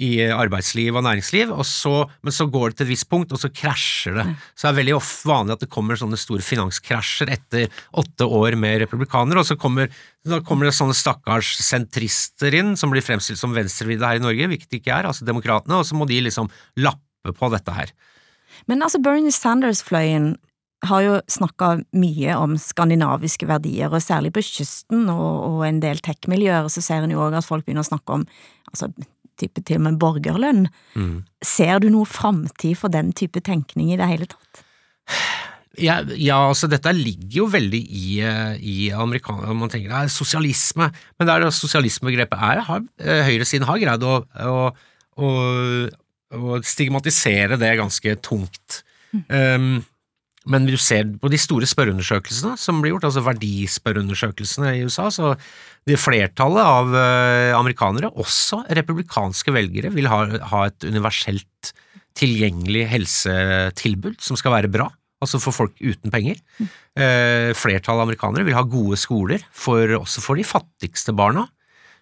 [0.00, 3.40] i arbeidsliv og næringsliv, og så, men så går det til et visst punkt, og
[3.42, 4.26] så krasjer det.
[4.54, 8.80] Så det er veldig vanlig at det kommer sånne store finanskrasjer etter åtte år med
[8.84, 9.90] republikanere, og så kommer,
[10.24, 14.48] da kommer det sånne stakkars sentrister inn, som blir fremstilt som venstrevidde her i Norge,
[14.52, 16.48] hvilket de ikke er, altså demokratene, og så må de liksom
[16.80, 17.92] lappe på dette her.
[18.70, 20.34] Men altså, Bernie Sanders-fløyen
[20.88, 26.00] har jo snakka mye om skandinaviske verdier, og særlig på kysten og, og en del
[26.04, 28.24] tech-miljøer så ser en jo òg at folk begynner å snakke om
[28.72, 28.88] altså,
[29.40, 30.66] type til og med borgerlønn.
[30.94, 31.14] Mm.
[31.44, 34.64] Ser du noe framtid for den type tenkning i det hele tatt?
[35.80, 40.12] Ja, ja, altså dette ligger jo veldig i, eh, i amerikaner, man tenker det er
[40.12, 44.16] sosialisme, men det er det sosialismebegrepet er, har, eh, høyresiden har greid å,
[44.50, 44.56] å,
[45.22, 45.30] å,
[46.36, 48.82] å stigmatisere det ganske tungt.
[49.30, 49.80] Um,
[50.50, 55.34] men du ser på de store spørreundersøkelsene som blir gjort, altså verdispørreundersøkelsene i USA, så
[55.88, 61.74] det flertallet av eh, amerikanere, også republikanske velgere, vil ha, ha et universelt
[62.18, 64.88] tilgjengelig helsetilbud som skal være bra,
[65.22, 66.40] altså for folk uten penger.
[66.60, 71.46] Eh, flertallet av amerikanere vil ha gode skoler, for, også for de fattigste barna.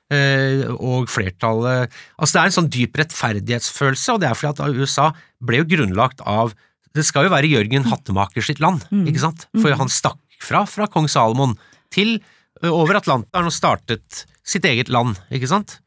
[0.08, 4.78] Eh, og flertallet Altså det er en sånn dyp rettferdighetsfølelse, og det er fordi at
[4.80, 5.10] USA
[5.44, 6.54] ble jo grunnlagt av
[6.96, 9.46] det skal jo være Jørgen Hattemaker sitt land, ikke sant?
[9.58, 11.56] For han stakk fra fra kong Salomon
[11.94, 12.18] til
[12.66, 15.78] over Atlanteren og startet sitt eget land, ikke sant?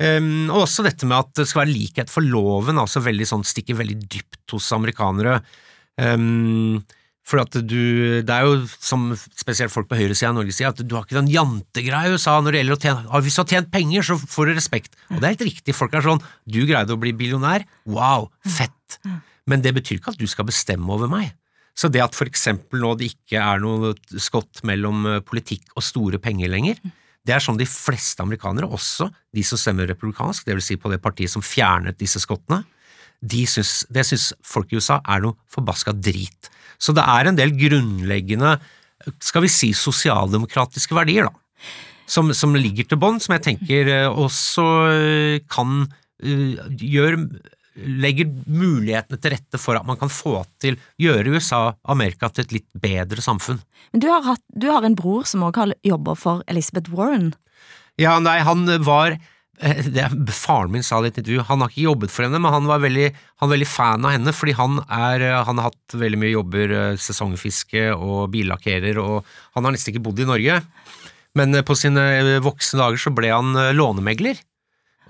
[0.00, 3.44] Ehm, og også dette med at det skal være likhet for loven, altså veldig sånn,
[3.46, 5.40] stikker veldig dypt hos amerikanere.
[6.00, 6.80] Um,
[7.30, 7.80] for at du,
[8.24, 11.18] det er jo som spesielt folk på høyresida av Norge sier, at du har ikke
[11.18, 14.16] den jantegreia i USA når det gjelder å tjene Hvis du har tjent penger, så
[14.18, 14.96] får du respekt.
[15.10, 18.98] Og det er helt riktig, folk er sånn Du greide å bli billionær, wow, fett.
[19.50, 21.32] Men det betyr ikke at du skal bestemme over meg.
[21.76, 25.86] Så det at for eksempel nå det ikke er noe skott mellom eh, politikk og
[25.86, 26.80] store penger lenger,
[27.26, 31.00] det er sånn de fleste amerikanere, også de som stemmer republikansk, vil si på det
[31.04, 32.62] partiet som fjernet disse skottene,
[33.20, 36.48] de syns, det syns folk i USA er noe forbaska drit.
[36.80, 38.54] Så det er en del grunnleggende,
[39.20, 41.68] skal vi si, sosialdemokratiske verdier, da,
[42.10, 45.84] som, som ligger til bånn, som jeg tenker eh, også eh, kan
[46.20, 47.20] gjøre
[47.74, 52.56] legger mulighetene til rette for at man kan få til gjøre USA Amerika til et
[52.58, 53.60] litt bedre samfunn.
[53.94, 57.32] Men du har, hatt, du har en bror som òg har jobba for Elizabeth Warren.
[58.00, 59.20] Ja, nei, han var det
[59.60, 62.54] det, Faren min sa det i et intervju, han har ikke jobbet for henne, men
[62.54, 65.68] han var veldig, han var veldig fan av henne, fordi han, er, eh, han har
[65.68, 70.28] hatt veldig mye jobber, eh, sesongfiske og billakkerer, og han har nesten ikke bodd i
[70.28, 70.60] Norge.
[71.36, 74.40] Men på sine voksne dager så ble han lånemegler,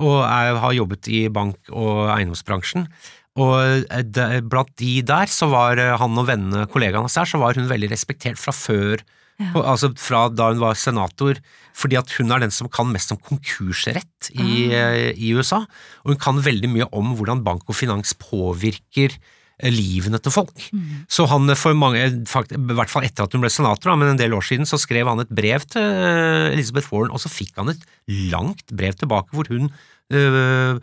[0.00, 2.88] og er, har jobbet i bank- og eiendomsbransjen.
[3.40, 7.56] Og de, blant de der, så var han og vennene, kollegaene hans der, så var
[7.56, 9.04] hun veldig respektert fra før
[9.54, 11.38] på, altså fra da hun var senator,
[11.76, 15.16] fordi at hun er den som kan mest om konkursrett i, mm.
[15.16, 15.62] i USA,
[16.04, 20.54] og hun kan veldig mye om hvordan bank og finans påvirker eh, livene til folk.
[21.08, 24.12] Så han for mange, fakt- i hvert fall etter at hun ble senator, da, men
[24.14, 27.28] en del år siden, så skrev han et brev til eh, Elizabeth Warren, og så
[27.28, 27.84] fikk han et
[28.32, 29.68] langt brev tilbake hvor hun
[30.14, 30.80] øh,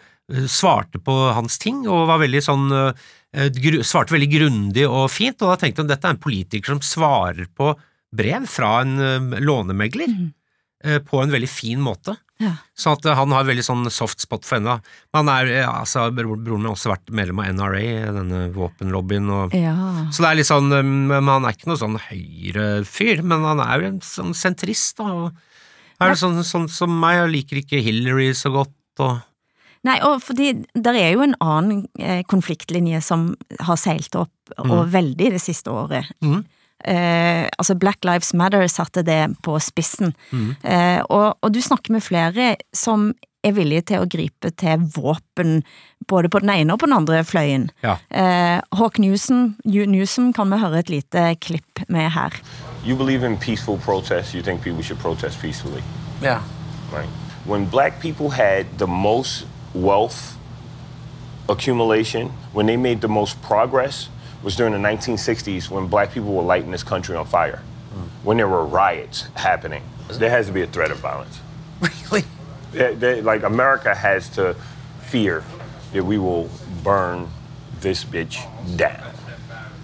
[0.47, 2.91] svarte på hans ting, og var veldig sånn øh,
[3.85, 7.47] svarte veldig grundig og fint, og da tenkte han dette er en politiker som svarer
[7.55, 7.73] på
[8.15, 10.13] brev fra en øh, lånemegler
[10.85, 12.15] øh, på en veldig fin måte.
[12.39, 12.51] Ja.
[12.77, 14.75] Så at øh, han har veldig sånn soft spot for henne.
[15.13, 17.85] Men han er, øh, altså, broren min har også vært medlem av NRA,
[18.19, 19.73] denne våpenlobbyen, og Ja.
[20.13, 23.59] så det er litt sånn, um, men han er ikke noe sånn høyrefyr, men han
[23.63, 25.09] er jo en sånn sentrist, da.
[25.09, 25.31] Og
[25.99, 29.23] er det sånn, sånn som meg, jeg liker ikke Hillary så godt, og
[29.85, 33.29] Nei, og fordi der er jo en annen eh, konfliktlinje som
[33.61, 36.09] har seilt opp, og veldig det siste året.
[36.19, 36.41] Mhm.
[36.85, 40.13] Eh, altså Black Lives Matter satte det på spissen.
[40.63, 43.13] Eh, og, og du snakker med flere som
[43.43, 45.61] er villige til å gripe til våpen,
[46.09, 47.69] både på den ene og på den andre fløyen.
[47.83, 47.95] Ja.
[48.11, 52.35] Eh, Hawk Newsom, Newsom kan vi høre et lite klipp med her.
[52.85, 54.33] You believe in peaceful protest.
[54.35, 55.83] You think people should protest peacefully,
[56.21, 56.41] Yeah.
[56.93, 57.09] right?
[57.45, 60.35] When black people had the most wealth
[61.49, 64.09] accumulation, when they made the most progress,
[64.43, 67.61] was during the 1960s when black people were lighting this country on fire.
[68.23, 71.39] When there were riots happening, there has to be a threat of violence.
[71.81, 72.23] Really?
[72.71, 74.55] They- they- like America has to
[75.01, 75.43] fear
[75.93, 76.49] that we will
[76.83, 77.27] burn
[77.81, 78.37] this bitch
[78.77, 79.11] down.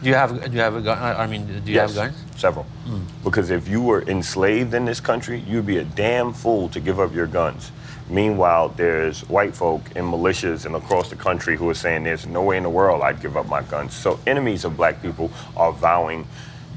[0.01, 0.97] Do you have do you have a gun?
[0.99, 2.17] I mean, do you have Yes, guns?
[2.35, 2.65] Several.
[2.85, 3.03] Hmm.
[3.23, 6.99] Because if you were enslaved in this country, you'd be a damn fool to give
[6.99, 7.71] up your guns.
[8.13, 12.43] Meanwhile, there's white folk in militias and across the country who are saying there's no
[12.43, 13.97] way in the world I'd give up my guns.
[13.97, 16.27] So enemies of black people are vowing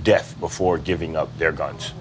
[0.02, 1.92] death before giving up their guns.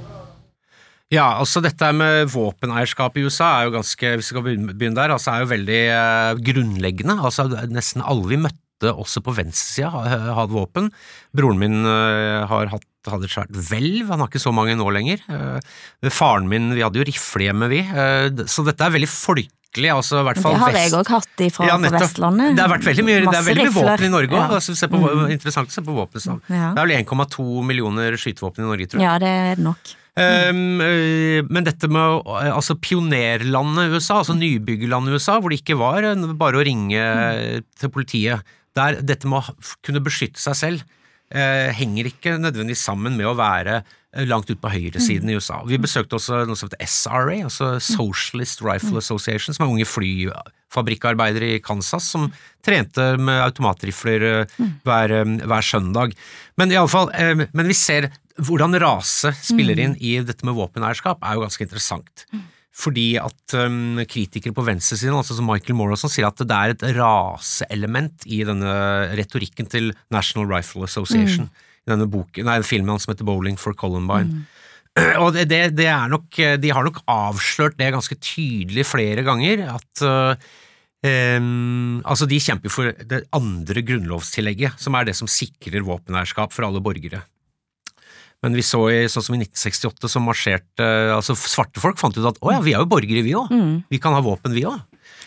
[1.12, 5.12] Ja, altså dette med våpeneierskap i USA er jo ganske, hvis vi skal begynne der,
[5.14, 7.20] altså er jo veldig eh, grunnleggende.
[7.20, 9.92] Altså Nesten alle vi møtte også på venstresida
[10.40, 10.90] hadde våpen.
[11.36, 14.88] Broren min eh, har hatt, hadde et svært hvelv, han har ikke så mange nå
[14.94, 15.24] lenger.
[15.30, 17.82] Eh, faren min, vi hadde jo rifle hjemme, vi.
[17.86, 19.92] Eh, så dette er veldig folkelig.
[19.92, 21.92] Altså, i hvert fall Det har jeg òg hatt ifra Ja, på.
[21.98, 22.56] Vestlandet.
[22.56, 24.40] Det har vært veldig mye, det er veldig mye våpen i Norge òg.
[24.40, 24.48] Ja.
[24.60, 25.32] Altså, Mm.
[25.36, 26.42] Interessant å se på våpen.
[26.48, 26.72] Ja.
[26.74, 29.08] Det er vel 1,2 millioner skytevåpen i Norge, tror jeg.
[29.10, 29.96] Ja, det er nok.
[30.16, 36.08] Um, øh, men dette med altså pionerlandet USA, altså nybyggerlandet USA, hvor det ikke var
[36.40, 37.66] bare å ringe mm.
[37.82, 40.86] til politiet, der dette med å kunne beskytte seg selv
[41.34, 45.62] henger ikke nødvendigvis sammen med å være eh, langt ut på høyresiden i USA.
[45.68, 51.56] Vi besøkte også noe som heter SRA, altså Socialist Rifle Association, som er unge flyfabrikkarbeidere
[51.56, 52.30] i Kansas som
[52.66, 56.16] trente med automatrifler eh, hver, eh, hver søndag.
[56.62, 60.58] Men i alle fall, eh, men vi ser hvordan rase spiller inn i dette med
[60.58, 62.26] våpeneierskap, er jo ganske interessant.
[62.76, 66.84] Fordi at um, kritikere på venstresiden, altså som Michael Morrison, sier at det er et
[66.98, 68.74] raseelement i denne
[69.16, 71.48] retorikken til National Rifle Association.
[71.86, 74.44] I denne boken, nei, filmen hans som heter Bowling for Columbine.
[75.24, 76.28] Og det, det, det er nok,
[76.60, 80.52] De har nok avslørt det ganske tydelig flere ganger, at uh,
[81.40, 86.68] um, altså de kjemper for det andre grunnlovstillegget, som er det som sikrer våpeneierskap for
[86.68, 87.24] alle borgere.
[88.46, 92.28] Men vi så i, sånn som i 1968, så marsjerte altså Svarte folk fant ut
[92.30, 93.50] at å ja, vi er jo borgere, vi òg.
[93.50, 93.72] Mm.
[93.90, 94.84] Vi kan ha våpen, vi òg.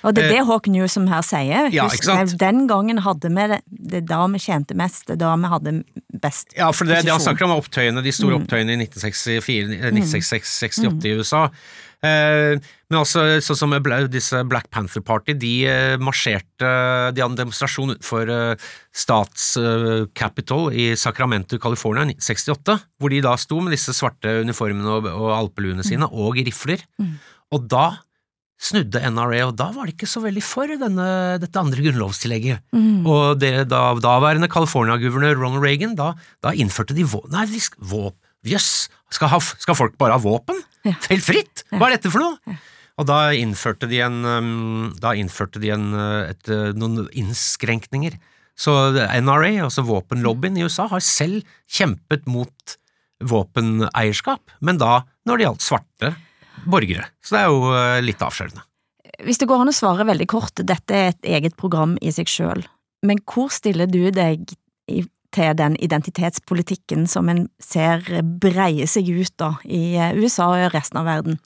[0.06, 1.66] Og det er det Hawk Newsom her sier.
[1.66, 5.06] Eh, Ja, Husk, ikke det- Den gangen hadde vi det, det da vi tjente mest,
[5.08, 5.72] det da vi hadde
[6.14, 6.58] best posisjon.
[6.62, 8.44] Ja, for det, det han snakker om er opptøyene, de store Mm.
[8.46, 11.48] opptøyene i 1964, eh, 1968 i USA.
[12.06, 12.54] Eh,
[12.88, 13.74] men altså, sånn som
[14.12, 16.68] disse Black Panther Party, de eh, marsjerte
[17.10, 23.22] De hadde en demonstrasjon utenfor eh, Statscapitol i Sacramento i California i 1968, hvor de
[23.24, 26.86] da sto med disse svarte uniformene og, og alpeluene sine, og rifler.
[27.54, 27.88] Og da
[28.58, 31.08] snudde NRA, og da var de ikke så veldig for denne,
[31.38, 32.64] dette andre grunnlovstillegget.
[32.74, 33.06] Mm.
[33.06, 37.22] Og det, da daværende California-guvernør Ronald Reagan, da, da innførte de vå...
[37.30, 37.46] Nei,
[37.78, 38.18] våp...
[38.46, 40.60] Jøss, skal, skal folk bare ha våpen?
[40.86, 41.64] Helt fritt?
[41.72, 42.58] Hva er dette for noe?
[42.98, 48.16] Og da innførte de en, um, da innførte de en, uh, et, uh, noen innskrenkninger.
[48.58, 48.74] Så
[49.22, 52.78] NRA, altså våpenlobbyen i USA, har selv kjempet mot
[53.22, 56.10] våpeneierskap, men da når det gjaldt svarte
[56.66, 57.06] borgere.
[57.22, 58.64] Så det er jo uh, litt avskjørende.
[59.26, 62.30] Hvis det går an å svare veldig kort, dette er et eget program i seg
[62.30, 62.66] sjøl,
[63.06, 64.50] men hvor stiller du deg
[64.90, 68.04] i, til den identitetspolitikken som en ser
[68.40, 71.38] breie seg ut da, i eh, USA og resten av verden?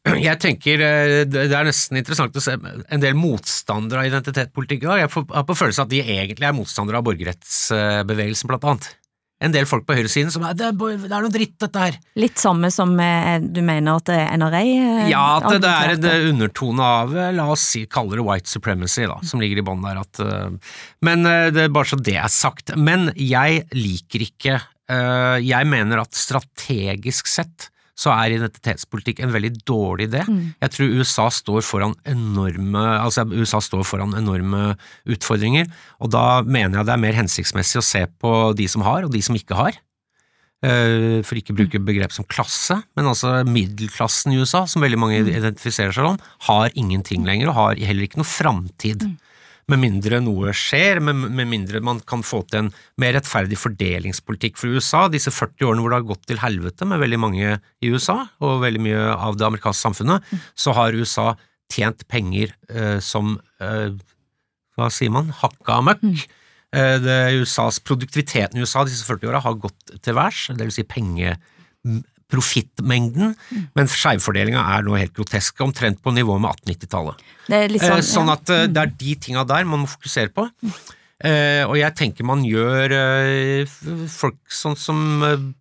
[0.00, 4.86] Jeg tenker eh, det er nesten interessant å se en del motstandere av identitetspolitikk.
[4.88, 8.90] Jeg har på følelse at de egentlig er motstandere av borgerrettsbevegelsen, blant annet.
[9.40, 11.96] En del folk på høyresiden som er det, er det noe dritt, dette her.
[12.20, 15.72] Litt samme som eh, du mener at eh, NRA eh, Ja, at det,
[16.02, 19.62] det er en undertone av, la oss si, kalle det white supremacy, da, som ligger
[19.62, 20.02] i bånn der.
[20.04, 20.20] At,
[21.04, 22.74] men det er bare så det er sagt.
[22.76, 24.60] Men jeg liker ikke
[25.40, 27.70] Jeg mener at strategisk sett
[28.00, 30.22] så er identitetspolitikk en veldig dårlig idé.
[30.62, 34.74] Jeg tror USA står foran enorme altså USA står foran enorme
[35.10, 35.68] utfordringer,
[36.00, 39.12] og da mener jeg det er mer hensiktsmessig å se på de som har, og
[39.12, 39.76] de som ikke har.
[40.60, 45.00] Eh, For ikke å bruke begrep som klasse, men altså middelklassen i USA, som veldig
[45.00, 49.06] mange identifiserer seg om, har ingenting lenger og har heller ikke noe framtid.
[49.70, 54.58] Med mindre noe skjer, med, med mindre man kan få til en mer rettferdig fordelingspolitikk
[54.58, 55.04] for USA.
[55.12, 58.64] Disse 40 årene hvor det har gått til helvete med veldig mange i USA, og
[58.64, 61.32] veldig mye av det amerikanske samfunnet, så har USA
[61.70, 63.94] tjent penger eh, som eh,
[64.78, 66.26] hva sier man, hakka møkk.
[66.74, 70.86] Eh, Det USAs, produktiviteten i USA disse 40 åra har gått til værs, vil si
[70.88, 71.36] penge,
[72.30, 73.34] profittmengden,
[73.76, 77.26] men skjevfordelinga er nå helt grotesk, omtrent på nivå med 1890-tallet.
[77.50, 78.38] Det er Eh, sånn, Sånn ja.
[78.38, 80.46] at eh, det er de tinga der man må fokusere på.
[81.20, 82.94] Eh, og jeg tenker man gjør
[84.08, 85.02] folk sånn som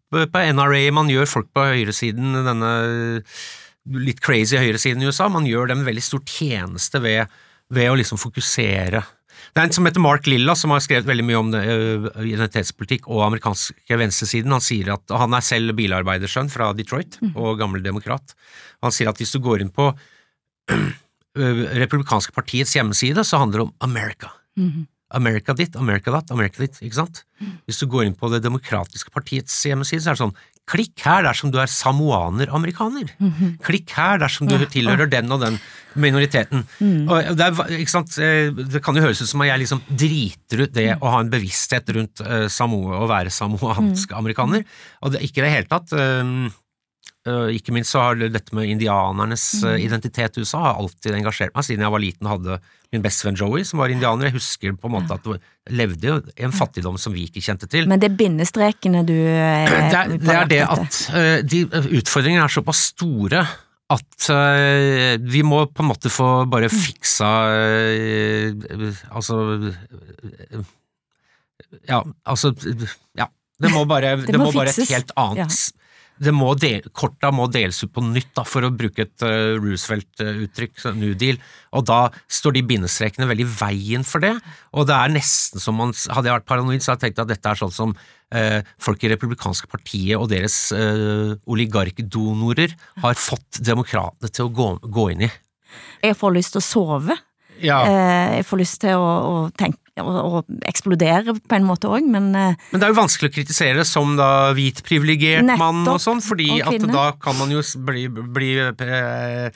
[0.10, 2.71] på NRA, man gjør folk på høyresiden, denne
[3.99, 7.32] litt crazy høyresiden i USA, man gjør dem en veldig stor tjeneste ved,
[7.73, 9.01] ved å liksom fokusere.
[9.53, 12.07] Det er en som heter Mark Lilla, som har skrevet veldig mye om det, eh,
[12.31, 14.53] identitetspolitikk og amerikanske venstresiden.
[14.55, 18.35] Han sier at han er selv bilarbeidersønn fra Detroit og gammel demokrat.
[18.85, 19.89] Han sier at hvis du går inn på
[20.71, 24.33] eh, republikanske partiets hjemmeside, så handler det om America.
[24.59, 24.88] Mhm.
[25.17, 27.23] America ditt, America datt, America ditt, ikke sant?
[27.65, 30.35] Hvis du går inn på det demokratiske partiets hjemmeside, så er det sånn
[30.69, 33.13] Klikk her dersom du er samoaner-amerikaner.
[33.17, 33.55] Mhm.
[33.65, 35.57] Klikk her dersom du tilhører den og den
[35.97, 36.65] minoriteten.
[36.80, 37.09] Mm.
[37.09, 37.74] Og det, er,
[38.22, 41.24] eh, det kan jo høres ut som at jeg liksom driter ut det å ha
[41.24, 44.65] en bevissthet rundt uh, Samoa, å være samoansk amerikaner,
[45.01, 45.93] og det ikke i det hele tatt.
[45.97, 46.49] eh, øh,
[47.55, 49.77] ikke minst så har dette med indianernes mm.
[49.86, 52.59] identitet i USA har alltid engasjert meg, siden jeg var liten og hadde
[52.89, 54.30] min bestevenn Joey, som var indianer.
[54.30, 55.39] Jeg husker på en måte at det
[55.77, 57.86] levde i en fattigdom som vi ikke kjente til.
[57.89, 61.01] Men det er bindestrekene du eh, Det er det, er det at
[61.49, 61.63] de
[61.99, 63.43] utfordringene er såpass store
[63.89, 64.25] at
[65.25, 66.49] vi må på en måte få Mm.
[66.53, 69.38] bare fiksa øh, Altså
[71.88, 72.53] Ja, altså
[73.17, 73.25] Ja.
[73.59, 75.51] Det må bare, det må må bare et helt annet
[76.20, 79.55] det må del, Korta må deles ut på nytt, da, for å bruke et uh,
[79.59, 81.39] Roosevelt-uttrykk, New Deal,
[81.76, 81.99] og da
[82.32, 84.34] står de bindestrekene veldig i veien for det,
[84.76, 87.32] og det er nesten som man Hadde jeg vært paranoid, så hadde jeg tenkt at
[87.32, 93.61] dette er sånn som uh, folk i republikanske partiet og deres uh, oligarkdonorer har fått
[93.65, 95.32] demokratene til å gå, gå inn i.
[96.03, 97.17] Jeg får lyst til å sove.
[97.59, 97.82] Ja.
[98.38, 102.56] Jeg får lyst til å, å tenke å eksplodere på en måte òg, men eh,
[102.72, 106.50] Men det er jo vanskelig å kritisere som da hvit privilegert mann og sånn, fordi
[106.62, 109.50] Og at da kan man jo bli, bli eh,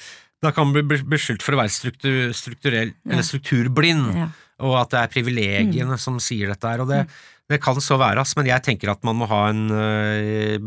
[0.44, 4.28] Da kan man bli beskyldt for å være struktur, strukturell, eller strukturblind, Ja.
[4.64, 7.06] og at det er privilegiene som sier dette her, og det,
[7.50, 10.60] det kan så være, men jeg tenker at man må ha en eh,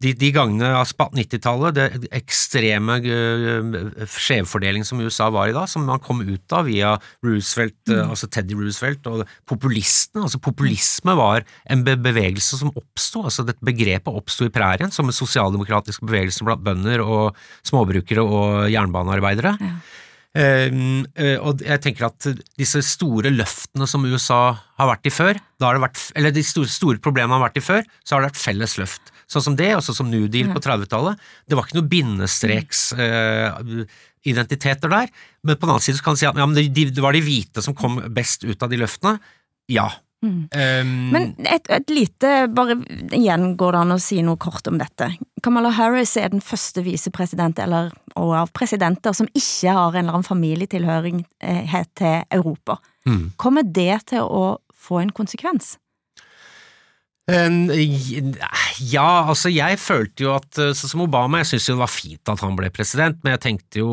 [0.00, 5.66] de, de gangene altså på 90-tallet, det ekstreme uh, skjevfordeling som USA var i da,
[5.68, 6.94] som man kom ut av via
[7.26, 8.06] Roosevelt, mm.
[8.06, 13.64] altså Teddy Roosevelt, og populistene, altså populisme var en be bevegelse som oppsto, altså dette
[13.66, 17.36] begrepet oppsto i prærien som en sosialdemokratisk bevegelse blant bønder og
[17.68, 19.56] småbrukere og jernbanearbeidere.
[20.30, 25.40] Um, eh, og jeg tenker at disse store løftene som USA har vært i før,
[25.58, 28.22] da har det vært, eller de store, store problemene har vært i før, så har
[28.22, 29.10] det vært felles løft.
[29.30, 31.20] Sånn som det, også som New Deal på 30-tallet.
[31.46, 33.84] Det var ikke noe bindestreks eh,
[34.26, 35.10] identiteter der,
[35.46, 37.16] men på den annen side kan du si at ja, men det, de, det var
[37.16, 39.20] de hvite som kom best ut av de løftene.
[39.70, 39.88] Ja.
[40.20, 42.76] Um, Men et, et lite, bare
[43.16, 45.08] igjen går det an å si noe kort om dette.
[45.40, 47.88] Kamala Harris er den første visepresident, eller
[48.20, 52.80] og av presidenter, som ikke har en eller annen familietilhørighet til Europa.
[53.08, 53.30] Mm.
[53.40, 55.78] Kommer det til å få en konsekvens?
[58.90, 61.92] Ja, altså jeg følte jo at eh, sånn som Obama, jeg syntes jo det var
[61.92, 63.90] fint at han ble president, men jeg tenkte jo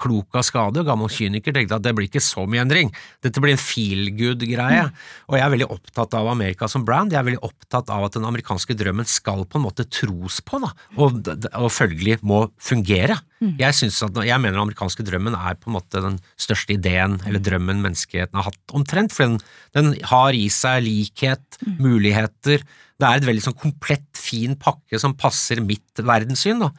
[0.00, 2.92] klok av skade, gammel kyniker, tenkte at det blir ikke så mye endring.
[3.24, 4.84] Dette blir en feel good-greie,
[5.30, 8.18] og jeg er veldig opptatt av Amerika som brand, jeg er veldig opptatt av at
[8.18, 13.18] den amerikanske drømmen skal på en måte tros på, da, og, og følgelig må fungere.
[13.40, 17.16] Jeg, synes at, jeg mener den amerikanske drømmen er på en måte den største ideen,
[17.24, 19.38] eller drømmen menneskeheten har hatt omtrent, for den,
[19.72, 25.16] den har i seg likhet, muligheter, det er et veldig sånn komplett, fin pakke som
[25.18, 26.60] passer mitt verdenssyn.
[26.62, 26.70] Da.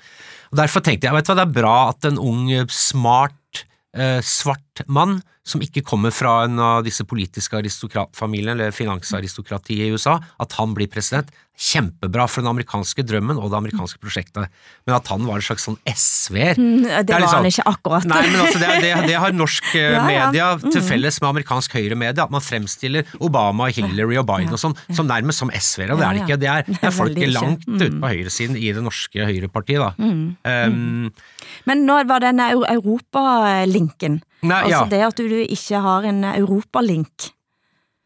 [0.52, 3.66] Og Derfor tenkte jeg vet du det er bra at en ung, smart,
[3.96, 9.94] eh, svart mann som ikke kommer fra en av disse politiske aristokratfamiliene eller finansaristokratiet i
[9.94, 11.32] USA, at han blir president.
[11.62, 14.48] Kjempebra for den amerikanske drømmen og det amerikanske prosjektet.
[14.88, 18.06] Men at han var en slags sånn SV-er Mm, Det, var liksom- han ikke akkurat.
[18.06, 20.06] Nei, men altså, det, det, det har norsk Ja, ja.
[20.32, 24.78] media til felles med amerikansk høyremedia, at man fremstiller Obama, Hillary og Biden og sånn
[24.94, 26.40] som nærmest som SV-ere, og det er det ikke.
[26.42, 27.76] Det er, det er folk langt Mm.
[27.82, 29.94] ute på høyresiden i det norske høyrepartiet, da.
[29.98, 30.38] Mm.
[30.46, 31.14] Um,
[31.66, 34.22] Men nå var denne den Eu- Europalinken.
[34.42, 34.89] Nei, altså ja.
[34.89, 37.30] det at du ikke har en europalink.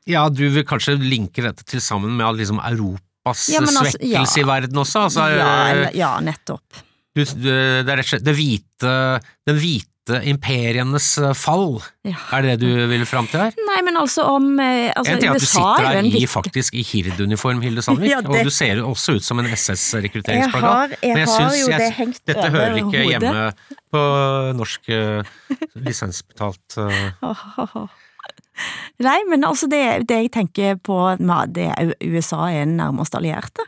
[0.06, 4.48] ja, du vil kanskje linke dette til sammen med liksom Europas Ja, altså, svekkelse i
[4.48, 5.08] verden også?
[5.08, 6.82] Altså, ja, eh, ja, nettopp.
[7.16, 8.96] du, du, det er rett og slett det hvite,
[9.48, 12.16] den hvite imperienes eh, fall, Ja.
[12.38, 13.56] er det det du vil fram til her?
[13.58, 16.26] Nei, men altså om eh, altså, en ting er at du sitter er her i
[16.30, 20.98] faktisk i Hird-uniform, Hilde Sandvik, Ja, og du ser også ut som en SS-rekrutteringsplakat.
[21.02, 23.08] Men jeg syns det Dette hører ikke hodet.
[23.10, 23.46] hjemme
[23.96, 24.04] på
[24.60, 25.24] norsk uh,
[25.76, 27.26] lisensbetalt eh,
[29.06, 31.00] Nei, men altså det, det jeg tenker på
[31.52, 33.66] det er USA er den nærmeste allierte.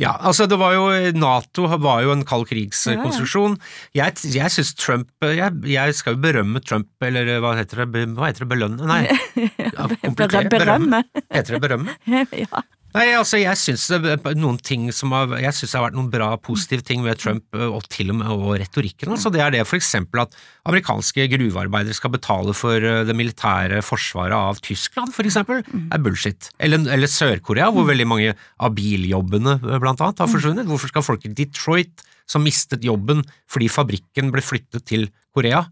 [0.00, 0.86] Ja, altså det var jo
[1.18, 3.58] Nato var jo en kald krigskonstruksjon.
[3.96, 8.30] Jeg, jeg syns Trump jeg, jeg skal jo berømme Trump, eller hva heter det, hva
[8.30, 8.88] heter det, belønne?
[8.88, 9.02] Nei,
[9.60, 9.88] ja.
[10.16, 11.02] Berømme.
[11.28, 11.96] Heter det berømme?
[12.44, 12.64] ja.
[12.92, 16.10] Nei, altså jeg syns er noen ting som har Jeg syns det har vært noen
[16.12, 19.12] bra positive ting ved Trump, og til og med og retorikken.
[19.14, 20.36] Altså det er det for eksempel at
[20.68, 26.50] amerikanske gruvearbeidere skal betale for det militære forsvaret av Tyskland, for eksempel, er bullshit.
[26.60, 30.68] Eller, eller Sør-Korea, hvor veldig mange av biljobbene blant annet har forsvunnet.
[30.68, 35.64] Hvorfor skal folk i Detroit, som mistet jobben fordi fabrikken ble flyttet til Korea,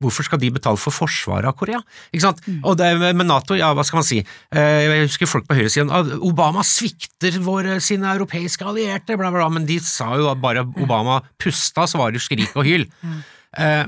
[0.00, 1.82] Hvorfor skal de betale for forsvaret av Korea?
[2.08, 2.38] Ikke sant?
[2.64, 4.22] Og det, med Nato, ja, hva skal man si?
[4.48, 9.42] Eh, Jeg husker folk på høyresiden at Obama svikter våre, sine europeiske allierte, bla, bla,
[9.42, 12.86] bla, men de sa jo at bare Obama pusta, så var det skrik og hyl.
[13.04, 13.18] Mm.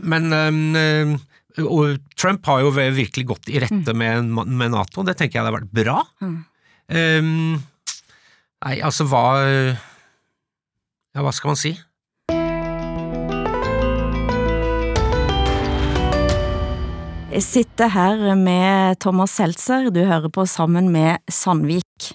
[0.04, 1.14] Men eh,
[2.16, 5.72] Trump har jo virkelig gått i rette med, med Nato, det tenker jeg hadde vært
[5.80, 6.02] bra.
[6.92, 7.22] Eh,
[8.62, 9.24] Nei, altså hva
[11.12, 11.72] Ja, hva skal man si?
[17.32, 22.10] Jeg sitter her med Thomas Seltzer, du hører på sammen med Sandvik.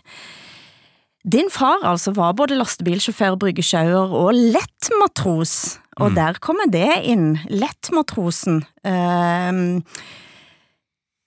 [1.27, 6.15] Din far altså var både lastebilsjåfør, bryggesjauer og lettmatros, og Mm.
[6.15, 8.61] der kommer det inn, lettmatrosen.
[8.85, 9.81] Uh,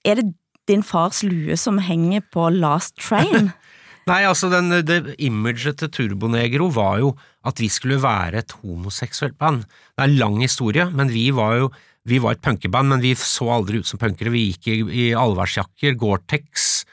[0.05, 0.33] er det
[0.67, 3.51] din fars lue som henger på Last Train?
[4.07, 7.11] Nei, altså den, det imaget til Turbonegro var jo
[7.45, 9.65] at vi skulle være et homoseksuelt band.
[9.67, 11.69] Det er en lang historie, men vi var jo
[12.09, 14.33] vi var et punkeband, men vi så aldri ut som punkere.
[14.33, 16.83] Vi gikk i, i allværsjakker, Gore-Tex,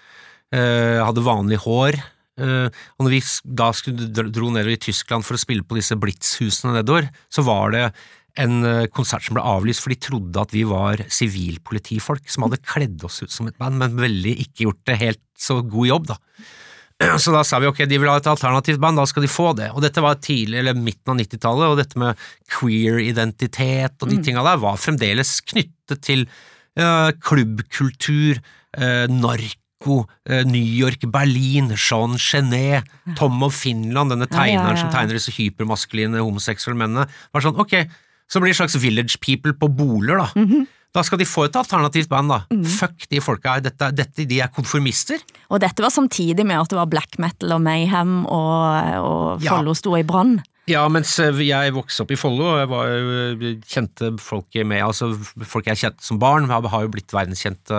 [0.52, 1.96] eh, hadde vanlig hår.
[2.38, 3.72] eh, og når vi da
[4.28, 7.84] dro nedover i Tyskland for å spille på disse Blitz-husene nedover, så var det
[8.38, 12.62] en eh, konsert som ble avlyst, for de trodde at vi var sivilpolitifolk som hadde
[12.62, 16.12] kledd oss ut som et band, men veldig ikke gjort det helt så god jobb,
[16.12, 16.18] da.
[17.22, 19.52] Så da sa vi ok, de vil ha et alternativt band, da skal de få
[19.58, 19.70] det.
[19.74, 22.18] Og dette var tidlig, eller midten av 90-tallet, og dette med
[22.56, 26.26] queer-identitet og de tinga der var fremdeles knyttet til
[26.80, 28.40] uh, klubbkultur,
[28.80, 32.90] uh, narko, uh, New York, Berlin, Jean Genet,
[33.20, 34.82] Tom of Finland, denne Ja, ja, tegneren ja.
[34.82, 37.06] som tegner disse hypermaskuline homoseksuelle mennene.
[37.32, 37.78] var sånn, ok,
[38.28, 40.28] så blir det slags Village People på Boler, da.
[40.34, 40.66] Mhm.
[40.96, 42.38] Da skal de få et alternativt band, da.
[42.78, 45.20] Fuck de folka her, dette, dette, de er konformister.
[45.52, 49.58] Og dette var samtidig med at det var black metal og mayhem, og, og Ja.
[49.76, 50.38] Sto i brann.
[50.68, 54.82] Ja, mens eh, jeg vokste opp i Follo, og jeg var, jo- kjente folk med,
[54.84, 55.12] altså
[55.48, 57.78] folk jeg kjente som barn, har, har jo blitt verdenskjente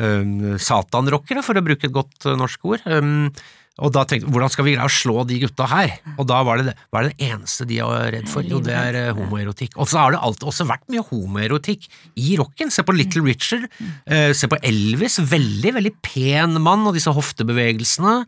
[0.00, 2.84] um, satanrockere, for å bruke et godt eh, norsk ord.
[2.88, 3.30] Um,
[3.76, 5.92] og da tenkte jeg, hvordan skal vi greie å slå de gutta her?
[6.16, 8.46] Og da var det det, hva er det eneste de er redd for?
[8.48, 9.76] Jo, det er eh, homoerotikk.
[9.76, 11.84] Og så har det alltid også vært mye homoerotikk
[12.16, 12.72] i rocken.
[12.72, 13.66] Se på Little Richard,
[14.08, 18.22] eh, se på Elvis, veldig, veldig pen mann, og disse hoftebevegelsene.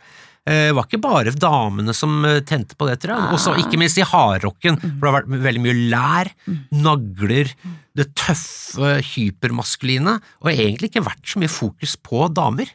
[0.49, 3.39] Eh, var ikke bare damene som tente på det, tror jeg.
[3.39, 6.33] Også ikke minst i hardrocken, for det har vært veldig mye lær,
[6.77, 7.57] nagler,
[7.97, 12.69] det tøffe, hypermaskuline, og egentlig ikke vært så mye fokus på damer.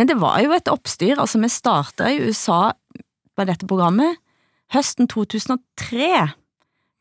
[0.00, 2.70] Men det var jo et oppstyr, altså vi startet i USA
[3.36, 4.16] på dette programmet
[4.72, 6.06] høsten 2003.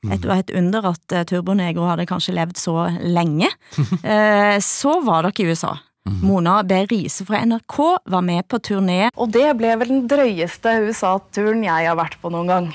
[0.03, 3.47] Det var et under at eh, Turbo Negro hadde kanskje levd så lenge.
[4.03, 5.77] Eh, Så var dere i USA.
[6.23, 6.81] Mona B.
[6.91, 7.79] Riise fra NRK
[8.11, 9.07] var med på turné.
[9.15, 12.71] Og det ble vel den drøyeste USA-turen jeg har vært på noen gang.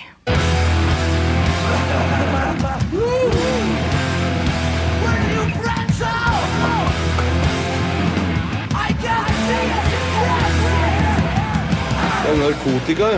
[12.35, 13.09] Er narkotika.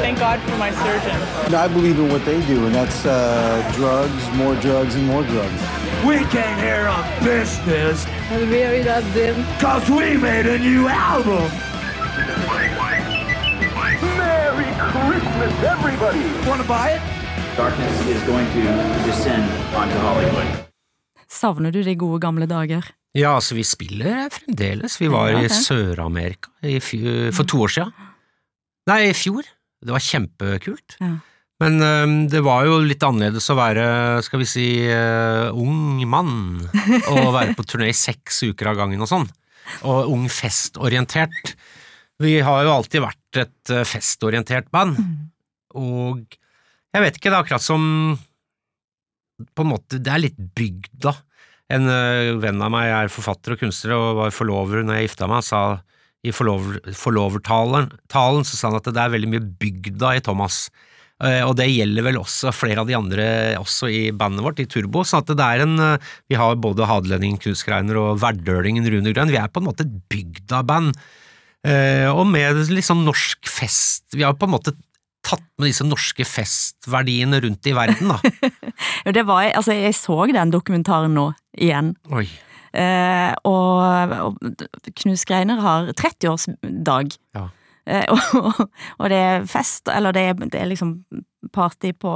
[0.00, 1.16] Thank God for my surgeon.
[1.54, 5.60] I believe in what they do, and that's uh, drugs, more drugs, and more drugs.
[6.06, 9.36] We came here on business And very that them.
[9.60, 11.46] Cause we made a new album.
[14.18, 16.24] Merry Christmas, everybody!
[16.48, 17.02] Want to buy it?
[17.56, 18.62] Darkness is going to
[19.06, 19.44] descend
[19.76, 20.46] onto Hollywood.
[21.28, 22.82] Savner du de gode gamle dager?
[23.14, 25.00] Ja, altså, vi spiller fremdeles.
[25.00, 25.48] Vi var i.
[25.48, 26.50] Sør-Amerika
[27.32, 27.92] for to år siden.
[28.90, 29.46] Nei, i fjor.
[29.82, 30.98] Det var kjempekult.
[31.02, 31.16] Ja.
[31.62, 33.86] Men um, det var jo litt annerledes å være,
[34.26, 36.60] skal vi si, uh, ung mann,
[37.12, 39.24] og være på turné i seks uker av gangen og sånn,
[39.88, 41.54] og ung festorientert.
[42.20, 44.96] Vi har jo alltid vært et øh, festorientert band,
[45.76, 46.22] og
[46.96, 47.82] jeg vet ikke, det er akkurat som
[49.36, 51.12] på en måte, det er litt bygda.
[51.76, 55.28] En øh, venn av meg er forfatter og kunstner og var forlover når jeg gifta
[55.28, 55.60] meg, sa
[56.26, 60.66] i forlover, forlovertalen talen, så sa han at det er veldig mye bygda i Thomas.
[61.24, 63.26] Eh, Og det gjelder vel også flere av de andre
[63.60, 65.04] også i bandet vårt, i Turbo.
[65.06, 65.98] sånn at det er en, eh,
[66.28, 69.30] Vi har både Hadelendingen Knut Skreiner og Verdølingen Rune Grønn.
[69.32, 70.94] Vi er på en måte et bygdaband.
[71.64, 74.76] Eh, Og med litt sånn norsk fest Vi har på en måte
[75.26, 78.20] tatt med disse norske festverdiene rundt i verden, da.
[79.16, 81.96] Det var, altså, jeg så den dokumentaren nå, igjen.
[82.14, 82.28] Oi.
[82.72, 87.16] Eh, og, og Knus Skreiner har 30-årsdag.
[87.36, 87.46] Ja.
[87.86, 88.04] Eh,
[88.40, 88.66] og,
[88.98, 90.98] og det er fest, eller det er, det er liksom
[91.54, 92.14] party på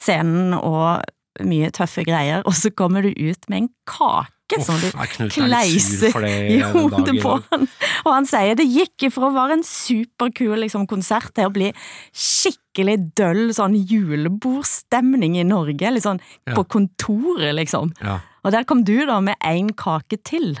[0.00, 1.02] scenen og
[1.46, 5.28] mye tøffe greier, og så kommer du ut med en kake som du er er
[5.30, 7.68] kleiser i hodet på han.
[8.02, 11.68] Og han sier det gikk ifra å være en superkul liksom, konsert til å bli
[12.10, 16.56] skikkelig døll sånn julebordstemning i Norge, litt sånn Ja.
[16.58, 17.94] på kontoret, liksom.
[18.02, 18.18] Ja.
[18.44, 20.54] Og der kom du da med én kake til,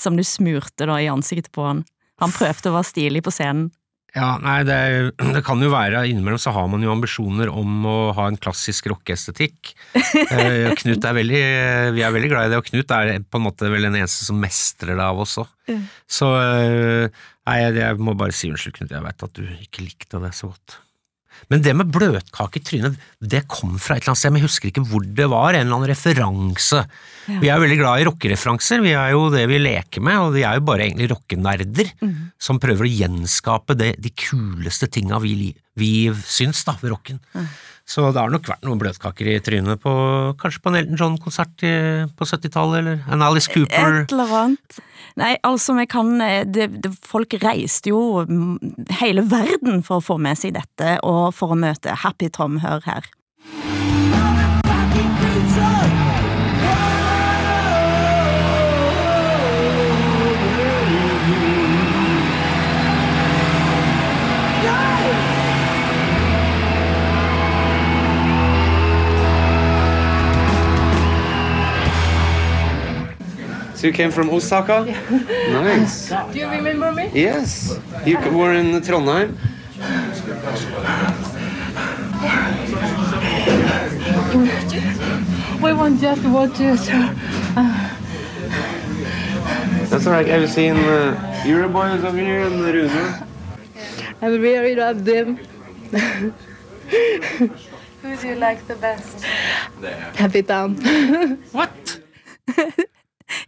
[0.00, 1.84] som du smurte da i ansiktet på han.
[2.20, 3.70] Han prøvde å være stilig på scenen.
[4.10, 4.76] Ja, nei, det,
[5.36, 8.90] det kan jo være Innimellom så har man jo ambisjoner om å ha en klassisk
[8.94, 9.74] rockeestetikk.
[10.30, 11.40] Eh, Knut er veldig
[11.94, 14.26] Vi er veldig glad i det, og Knut er på en måte vel den eneste
[14.26, 15.50] som mestrer det av oss òg.
[15.70, 15.82] Mm.
[16.10, 18.94] Så eh, nei, jeg, jeg må bare si unnskyld, Knut.
[18.94, 20.78] Jeg veit at du ikke likte det så godt.
[21.48, 24.48] Men det med bløtkake i trynet, det kom fra et eller annet sted, men jeg
[24.48, 26.82] husker ikke hvor det var, en eller annen referanse.
[27.30, 27.38] Ja.
[27.40, 30.44] Vi er veldig glad i rockereferanser, vi er jo det vi leker med, og vi
[30.46, 32.14] er jo bare egentlig rockenerder mm.
[32.42, 35.92] som prøver å gjenskape det, de kuleste tinga vi, vi
[36.26, 37.20] syns da, ved rocken.
[37.90, 39.92] Så det har nok vært noen bløtkaker i trynet på
[40.38, 41.64] kanskje på en Elton John-konsert
[42.14, 44.04] på 70-tallet, eller en Alice Cooper.
[44.04, 44.80] Et eller annet.
[45.18, 50.06] Nei, altså, vi kan eh, det, det, Folk reiste jo mm, hele verden for å
[50.12, 53.10] få med seg dette, og for å møte Happy Tom, hør her.
[73.80, 74.84] So you came from Osaka?
[75.48, 76.10] Nice.
[76.10, 77.08] Do you remember me?
[77.14, 77.80] Yes.
[78.04, 79.32] You were in Trondheim?
[85.62, 86.78] We want just watch it.
[87.56, 87.96] Uh,
[89.88, 90.28] That's alright.
[90.28, 91.16] I've seen uh,
[91.48, 92.90] Euroboys over here and the Rune.
[94.20, 95.36] I really love them.
[98.02, 99.24] Who do you like the best?
[100.20, 100.76] Happy Tom.
[101.52, 101.72] What?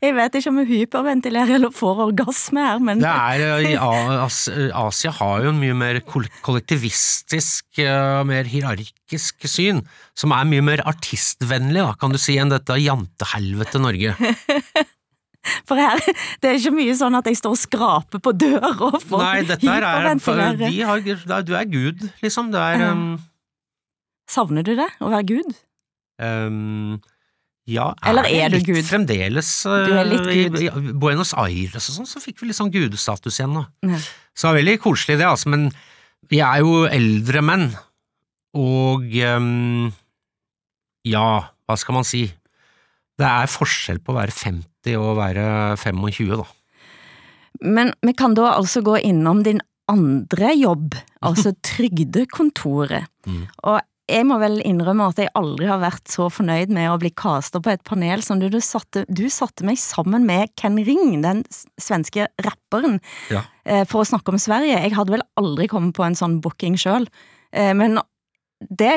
[0.03, 4.71] Jeg vet ikke om jeg hyperventilerer eller får orgasme her, men Det er, eh, i
[4.75, 9.85] Asia har jo en mye mer kollektivistisk, eh, mer hierarkisk syn,
[10.19, 14.17] som er mye mer artistvennlig, da, kan du si, enn dette jantehelvete Norge.
[15.69, 15.99] For her,
[16.43, 20.69] det er ikke mye sånn at jeg står og skraper på døra er for, hyperventilere.
[20.71, 22.53] de har, Du er Gud, liksom.
[22.55, 23.19] Det er um,
[24.31, 25.57] Savner du det, å være Gud?
[26.23, 27.01] um,
[27.71, 28.83] Ja, Eller er du litt Gud?
[28.89, 29.49] Fremdeles.
[29.63, 30.59] Du er litt eh, Gud.
[30.59, 33.63] I, I Buenos Aires og sånn, så fikk vi litt sånn gudestatus igjen nå.
[33.87, 34.01] Ja.
[34.35, 35.69] Så det er veldig koselig det, altså, men
[36.33, 37.69] vi er jo eldre menn,
[38.59, 39.07] og
[39.37, 39.93] um,
[41.09, 41.27] ja,
[41.69, 42.25] hva skal man si,
[43.21, 45.47] det er forskjell på å være 50 og å være
[45.79, 46.49] 25 da.
[47.63, 53.11] Men vi kan da altså gå innom din andre jobb, altså Trygdekontoret.
[53.29, 53.45] Mm.
[53.63, 53.79] Og
[54.13, 57.61] jeg må vel innrømme at jeg aldri har vært så fornøyd med å bli casta
[57.63, 58.47] på et panel som du.
[58.53, 61.43] Du satte, du satte meg sammen med Ken Ring, den
[61.81, 63.01] svenske rapperen,
[63.33, 63.43] Ja.
[63.65, 64.79] eh, for å snakke om Sverige.
[64.83, 67.09] Jeg hadde vel aldri kommet på en sånn booking sjøl,
[67.53, 67.99] eh, men
[68.63, 68.93] det,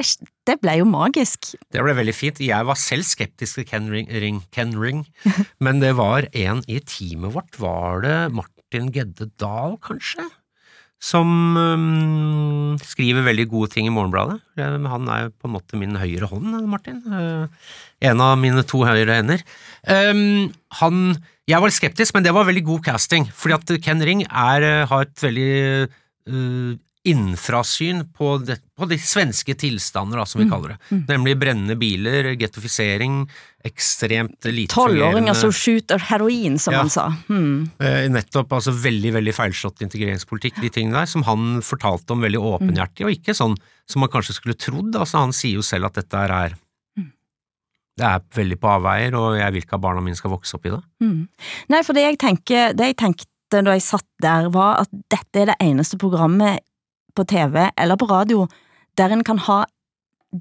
[0.46, 1.56] det ble jo magisk.
[1.74, 2.38] Det ble veldig fint.
[2.44, 5.06] Jeg var selv skeptisk til Ken Ring, Ring, Ken Ring
[5.64, 10.28] men det var en i teamet vårt, var det Martin Gedde Dahl, kanskje?
[11.04, 11.30] Som
[11.60, 14.40] um, skriver veldig gode ting i Morgenbladet.
[14.58, 17.02] Han er på en måte min høyre hånd, Martin.
[17.06, 17.74] Eh,
[18.10, 19.44] En av mine to høyre hender.
[19.88, 21.18] Um, han
[21.48, 24.88] Jeg var skeptisk, men det var veldig god casting, fordi at Ken Ring er, eh,
[24.90, 25.52] har et veldig
[26.26, 30.52] øh, innfrasyn på, det, på de svenske tilstander, da, som vi Mm.
[30.52, 31.00] kaller det.
[31.08, 33.30] Nemlig brennende biler, gettofisering,
[33.66, 36.80] ekstremt lite Tolvåringer som skyter heroin, som Ja.
[36.82, 37.08] han sa.
[37.30, 37.70] Mm.
[37.80, 42.42] Eh, Nettopp, altså veldig veldig feilslått integreringspolitikk, de tingene der, som han fortalte om veldig
[42.42, 44.94] åpenhjertig, og ikke sånn som man kanskje skulle trodd.
[44.96, 46.56] Altså, han sier jo selv at dette er
[47.98, 50.66] Det er veldig på avveier, og jeg vil ikke at barna mine skal vokse opp
[50.66, 50.82] i det.
[51.02, 51.28] Mm.
[51.70, 55.40] Nei, for det jeg, tenker, det jeg tenkte da jeg satt der, var at dette
[55.40, 56.60] er det eneste programmet
[57.16, 58.48] på TV eller på radio
[59.00, 59.64] der en kan ha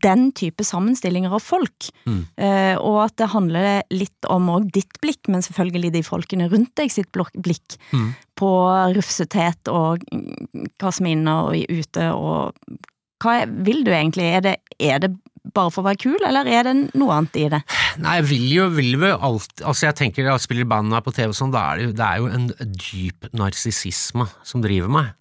[0.02, 2.26] den type sammenstillinger av folk, Mm.
[2.36, 6.74] eh, og at det handler litt om òg ditt blikk, men selvfølgelig de folkene rundt
[6.74, 8.14] deg sitt blikk, Mm.
[8.36, 8.50] på
[8.96, 10.00] rufsethet og
[10.80, 12.54] hva som er inne og ute, og
[13.22, 14.24] hva er, vil du egentlig?
[14.34, 15.12] Er det, er det
[15.54, 17.62] bare for å være kul, eller er det noe annet i det?
[17.98, 21.14] Nei, jeg vil jo, vil jo alt Altså, jeg tenker jeg spiller band her på
[21.14, 25.12] TV og sånn, er det jo, det er jo en dyp narsissisme som driver meg.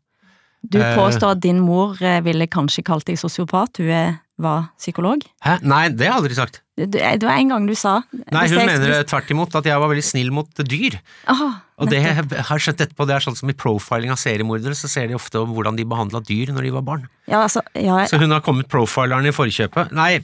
[0.64, 4.70] Du Eh, påstår at din mor eh, ville kanskje kalt deg sosiopat, hun er, var
[4.80, 5.22] psykolog?
[5.46, 5.58] Hæ?
[5.62, 6.62] Nei, det har jeg aldri sagt.
[6.78, 8.00] Det, det var en gang du sa
[8.32, 10.96] Nei, hun jeg- mener tvert imot at jeg var veldig snill mot dyr.
[11.30, 12.16] Aha, Og det jeg
[12.48, 15.36] har skjønt etterpå, det er sånn som i profiling av seriemordere, så ser de ofte
[15.44, 17.08] om hvordan de behandla dyr når de var barn.
[17.28, 19.92] Ja, altså, ja, Så hun har kommet profileren i forkjøpet.
[19.92, 20.24] Nei,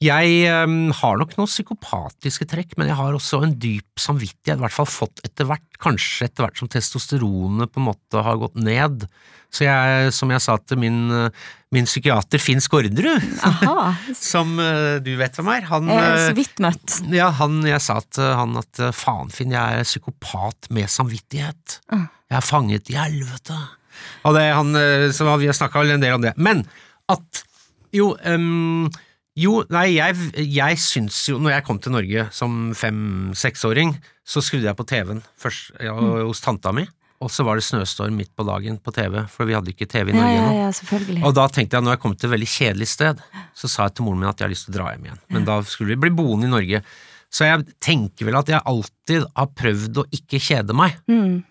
[0.00, 4.62] jeg um, har nok noen psykopatiske trekk, men jeg har også en dyp samvittighet, i
[4.62, 8.56] hvert fall fått etter hvert, kanskje etter hvert som testosteronet på en måte har gått
[8.56, 9.04] ned.
[9.52, 11.10] Så jeg, som jeg sa til min,
[11.74, 13.26] min psykiater Finn Skårderud,
[14.16, 16.96] som øh, du vet hvem er, han Jeg er øh, så vidt møtt.
[17.12, 21.80] ja, han, jeg sa til han at øh, faen Finn, jeg er psykopat med samvittighet.
[21.92, 22.08] Ah.
[22.30, 23.58] Jeg er fanget i helvete.
[24.24, 24.72] Og det, han,
[25.12, 26.32] så vi har snakka en del om det.
[26.40, 26.62] Men
[27.10, 27.44] at
[27.92, 28.86] jo, øhm,
[29.38, 33.92] jo, nei, jeg, jeg syns jo Når jeg kom til Norge som fem-seksåring,
[34.26, 36.86] så skrudde jeg på TV-en først ja, hos tanta mi.
[37.20, 40.10] og så var det snøstorm midt på dagen på TV, for vi hadde ikke TV
[40.10, 41.20] i Norge ja, ja, ja.
[41.28, 43.20] Og da tenkte jeg, når jeg kom til et veldig kjedelig sted,
[43.54, 45.22] så sa jeg til moren min at jeg har lyst til å dra hjem igjen.
[45.36, 46.82] Men da skulle vi bli boende i Norge.
[47.30, 50.96] Så jeg tenker vel at jeg alltid har prøvd å ikke kjede meg.
[51.12, 51.42] Mm.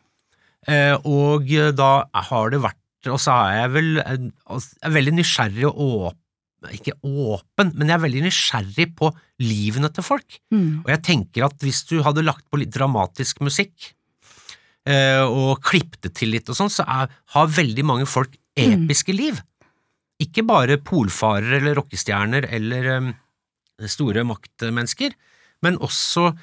[0.67, 1.91] Eh, og da
[2.29, 6.09] har det vært Og så er jeg vel eh, jeg er veldig nysgjerrig og
[6.75, 9.11] Ikke åpen, men jeg er veldig nysgjerrig på
[9.45, 10.39] livene til folk.
[10.51, 10.81] Mm.
[10.83, 13.91] Og jeg tenker at hvis du hadde lagt på litt dramatisk musikk
[14.89, 19.39] eh, og klippet til litt og sånn, så er, har veldig mange folk episke liv.
[20.19, 23.11] Ikke bare polfarer eller rockestjerner eller um,
[23.87, 25.15] store maktmennesker,
[25.63, 26.33] men også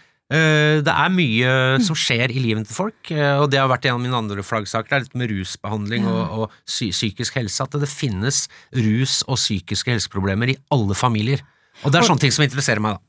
[0.83, 1.51] det er mye
[1.87, 4.43] som skjer i livet til folk, eh, og det har vært en av mine andre
[4.43, 9.23] flaggsaker, det er litt med rusbehandling og, og psy psykisk helse, at det finnes rus-
[9.29, 11.45] og psykiske helseproblemer i alle familier.
[11.85, 13.03] Og det er sånne ting som interesserer meg, da.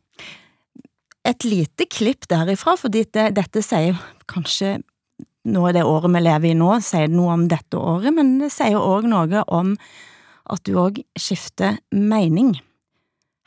[1.27, 3.97] Et lite klipp derifra, fordi det, dette sier
[4.31, 4.77] kanskje
[5.47, 8.51] nå er det året vi lever i nå, sier noe om dette året, men det
[8.53, 9.73] sier òg noe om
[10.51, 12.55] at du òg skifter mening.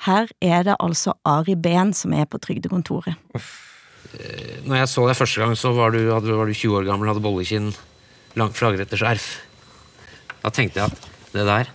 [0.07, 3.19] Her er det altså Ari Behn som er på trygdekontoret.
[4.65, 7.11] Når jeg så deg første gang, så var du, hadde, var du 20 år gammel,
[7.11, 7.69] hadde bollekinn,
[8.41, 9.29] langt flagretters erf.
[10.41, 11.69] Da tenkte jeg at det der,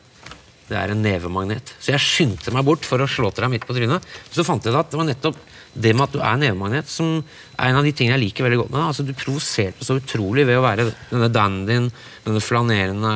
[0.65, 1.76] det er en nevemagnet.
[1.78, 4.07] Så jeg skyndte meg bort for å slå til deg midt på trynet.
[4.34, 5.38] Så fant jeg at det var nettopp
[5.76, 8.61] det med at du er nevemagnet som er en av de tingene jeg liker veldig
[8.63, 8.88] godt med deg.
[8.89, 11.91] Altså, du provoserte så utrolig ved å være denne dandyen,
[12.26, 13.15] denne flanerende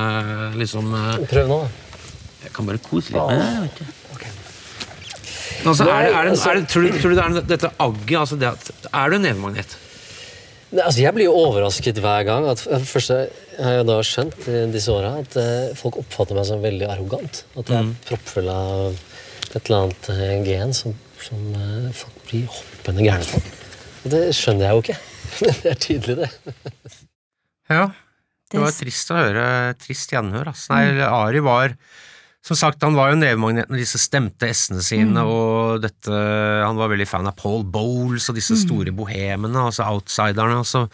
[0.59, 1.87] liksom eh, Prøv nå, da.
[2.45, 3.87] Jeg kan bare kose litt med det.
[5.65, 8.19] Altså, er det, er det, er det, tror, du, tror du det er dette agget
[8.21, 9.73] altså det at, Er du en nevemagnet?
[10.69, 12.45] Nei, altså jeg blir jo overrasket hver gang.
[12.51, 13.09] At, først
[13.57, 17.43] har jeg da skjønt i disse åra at eh, folk oppfatter meg som veldig arrogant.
[17.57, 17.95] At jeg er Mm.
[18.05, 18.99] proppfull av
[19.49, 20.93] et eller annet eh, gen som,
[21.25, 23.41] som eh, folk blir hoppende gærne på.
[24.05, 24.99] Og det skjønner jeg jo ikke.
[25.41, 26.29] Men det er tydelig, det.
[27.73, 27.87] Ja.
[28.49, 29.47] Det Det var trist å høre.
[29.81, 30.47] Trist gjenhør.
[30.53, 30.71] Altså.
[30.73, 31.73] Nei, Ari var
[32.41, 35.27] som sagt, han var jo nevemagnet med disse stemte S-ene sine, Mm.
[35.27, 36.09] og dette
[36.65, 38.63] Han var veldig fan av Paul Bowles og disse Mm.
[38.67, 40.57] store bohemene, altså outsiderne.
[40.63, 40.89] Altså.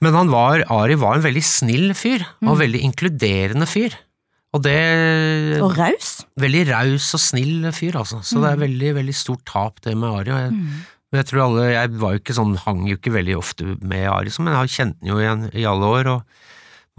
[0.00, 2.60] Men han var, Ari var en veldig snill fyr, og Mm.
[2.60, 3.94] veldig inkluderende fyr.
[4.54, 6.24] Og det Og raus.
[6.38, 8.22] Veldig raus og snill fyr, altså.
[8.22, 8.62] Så det er Mm.
[8.68, 10.30] veldig, veldig stort tap, det med Ari.
[10.30, 10.70] Og jeg, Mm.
[11.12, 14.30] jeg tror alle, jeg var jo ikke sånn, hang jo ikke veldig ofte med Ari,
[14.38, 16.22] men jeg har kjent den jo igjen i alle år, og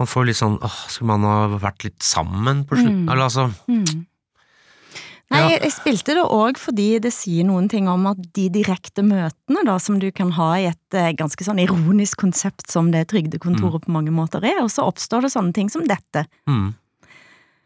[0.00, 3.04] man får litt sånn åh, skulle man ha vært litt sammen på slutten?
[3.04, 3.10] Mm.
[3.12, 4.06] Eller altså Mm.
[5.30, 5.48] Nei, Ja.
[5.62, 9.76] jeg, spilte det òg fordi det sier noen ting om at de direkte møtene da,
[9.78, 13.92] som du kan ha i et eh, ganske sånn ironisk konsept som det trygdekontoret på
[13.94, 16.26] mange måter er, og så oppstår det sånne ting som dette.
[16.50, 16.74] mm.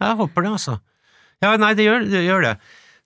[0.05, 0.75] Jeg håper det, altså.
[1.41, 2.21] Ja, nei, det gjør det.
[2.27, 2.55] Gjør det.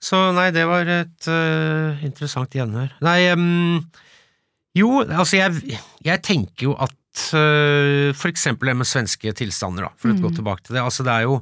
[0.02, 2.90] Så nei, det var et uh, interessant gjenhør.
[3.04, 3.84] Nei, um,
[4.74, 6.94] jo, altså jeg, jeg tenker jo at
[7.34, 10.22] øh, for eksempel det med svenske tilstander, da, for å Mm.
[10.24, 10.82] gå tilbake til det.
[10.84, 11.36] Altså det er jo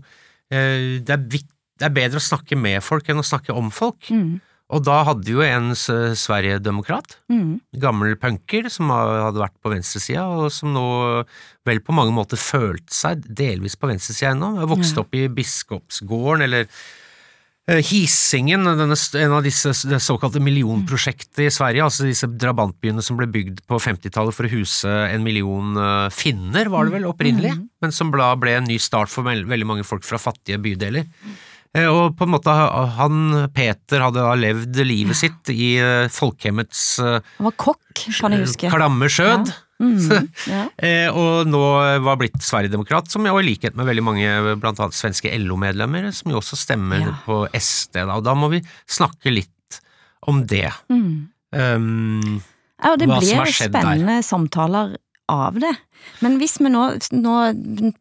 [0.52, 4.08] øh, det, er det er bedre å snakke med folk enn å snakke om folk.
[4.10, 4.40] Mm.
[4.74, 5.70] Og da hadde jo en
[6.18, 7.60] Sverigedemokrat, Mm.
[7.78, 11.24] gammel punker, som hadde vært på venstresida, og som nå
[11.64, 14.66] vel på mange måter følte seg delvis på venstresida ennå.
[14.66, 16.66] Vokste opp i Biskopsgården, eller eh,
[17.66, 23.64] Hisingen, denne, en av disse såkalte millionprosjektet i Sverige, altså disse drabantbyene som ble bygd
[23.66, 27.64] på 50-tallet for å huse en million eh, finner, var det vel opprinnelig, Mm.
[27.82, 31.06] men som da ble en ny start for veldig mange folk fra fattige bydeler.
[31.74, 32.54] Eh, Og på en måte,
[32.96, 35.74] han, Peter, hadde levd livet sitt i
[36.10, 37.82] folkehemmets eh, Han var kokk,
[38.20, 38.70] kan jeg huske.
[38.70, 39.50] klamme skjød.
[39.50, 39.62] Ja.
[39.82, 40.28] Mm.
[40.48, 40.62] Ja.
[40.80, 41.60] Eh, og nå
[42.04, 46.32] var blitt Sverigedemokrat, som jo i likhet med veldig mange blant annet svenske LO-medlemmer, som
[46.32, 47.14] jo også stemmer Ja.
[47.26, 47.98] på SD.
[48.06, 48.14] Da.
[48.16, 49.80] Og da må vi snakke litt
[50.26, 50.70] om det.
[50.88, 51.28] Mm.
[51.56, 52.42] Um,
[52.82, 54.24] Ja, og det blir spennende der.
[54.26, 54.96] samtaler
[55.32, 55.72] av det.
[56.20, 56.82] Men hvis vi nå,
[57.16, 57.36] nå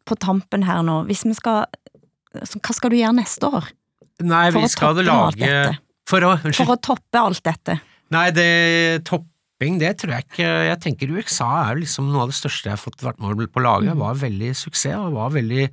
[0.06, 1.66] på tampen her nå, hvis vi skal
[2.36, 3.70] Hva skal du gjøre neste år?
[4.24, 5.78] Nei, For vi skal lage.
[6.08, 6.34] For å.
[6.54, 7.80] For å toppe alt dette.
[8.14, 9.04] Nei, det
[9.56, 12.76] topping, det tror jeg ikke Jeg tenker USA er liksom noe av det største jeg
[12.76, 13.86] har fått vært med på å lage.
[13.86, 13.90] Mm.
[13.94, 15.70] Det var veldig suksess, og var veldig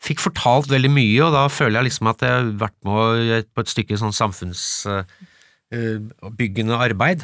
[0.00, 3.60] Fikk fortalt veldig mye, og da føler jeg liksom at jeg har vært med på
[3.60, 7.20] et stykke sånn samfunnsbyggende arbeid.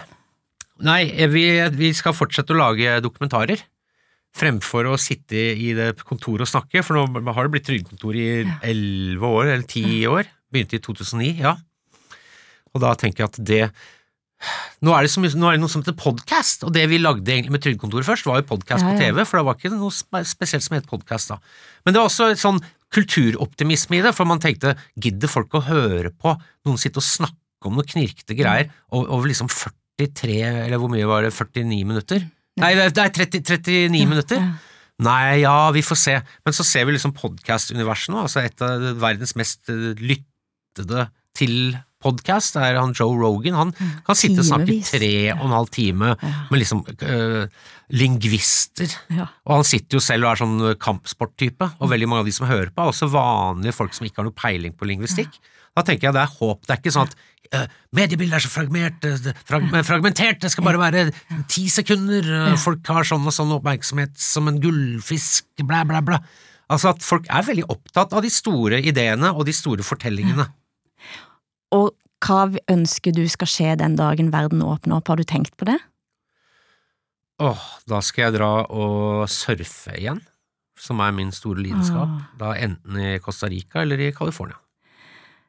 [0.84, 3.57] Nei, vi, vi skal fortsette å lage dokumentarer.
[4.36, 8.44] Fremfor å sitte i det kontoret og snakke, for nå har det blitt trygdekontor i
[8.44, 10.28] elleve år, eller ti år.
[10.53, 11.57] Begynte i 2009, ja.
[12.76, 13.72] Og da tenker jeg at det
[14.84, 17.32] nå er det, så nå er det noe som heter podcast, og det vi lagde
[17.32, 18.99] egentlig med Trygdekontoret først, var jo podcast Ja, på.
[19.01, 21.39] TV, for det var ikke noe spesielt som het podcast da.
[21.87, 22.61] Men det var også et sånn
[22.95, 26.37] kulturoptimisme i det, for man tenkte, gidder folk å høre på
[26.68, 31.09] noen sitte og snakke om noe knirkete greier over, over liksom 43, eller hvor mye
[31.09, 32.28] var det, 49 minutter?
[32.61, 34.45] Nei, det er 30, 39 minutter.
[35.05, 36.14] Nei, ja, vi får se.
[36.47, 38.22] Men så ser vi liksom podkast-universet nå.
[38.22, 41.76] Altså et av verdens mest eh, lyttede til
[42.07, 43.59] podkast er han Joe Rogan.
[43.59, 43.74] Han
[44.07, 47.44] kan sitte og snakke tre og en halv time med liksom øh,
[47.94, 48.96] lingvister.
[49.44, 52.48] Og han sitter jo selv og er sånn kampsporttype, og veldig mange av de som
[52.50, 55.38] hører på, er også vanlige folk som ikke har noe peiling på lingvistikk.
[55.76, 56.62] Da tenker jeg det er håp.
[56.64, 57.16] Det er ikke sånn at
[57.61, 59.07] øh, mediebildet er så fragment,
[59.48, 61.07] frag, fragmentert, det skal bare være
[61.52, 66.22] ti sekunder, folk har sånn og sånn oppmerksomhet som en gullfisk, blæ, blæ, blæ.
[66.72, 70.48] Altså at folk er veldig opptatt av de store ideene og de store fortellingene.
[71.74, 71.94] Og
[72.24, 75.78] hva ønsker du skal skje den dagen verden åpner opp, har du tenkt på det?
[77.42, 80.22] Åh, da skal jeg dra og surfe igjen,
[80.80, 82.08] som er min store lidenskap.
[82.08, 82.30] Ah.
[82.40, 84.56] Da enten i Costa Rica eller i California.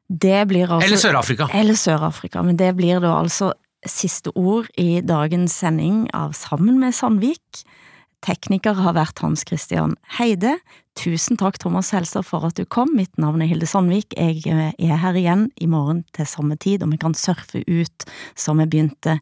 [0.07, 1.47] Det blir altså Eller Sør-Afrika.
[1.53, 3.51] Eller Sør-Afrika, men det blir da altså
[3.87, 7.63] siste ord i dagens sending av Sammen med Sandvik.
[8.25, 10.57] Tekniker har vært Hans Christian Heide.
[10.97, 12.95] Tusen takk, Thomas Helser, for at du kom.
[12.97, 14.15] Mitt navn er Hilde Sandvik.
[14.17, 18.07] Jeg eh, er her igjen i morgen til samme tid, og vi kan surfe ut
[18.35, 19.19] som vi begynte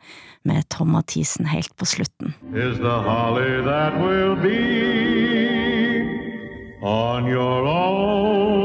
[0.47, 2.33] med Tom Mathisen helt på slutten.
[2.53, 4.61] is the holly that will be
[6.81, 8.64] on your own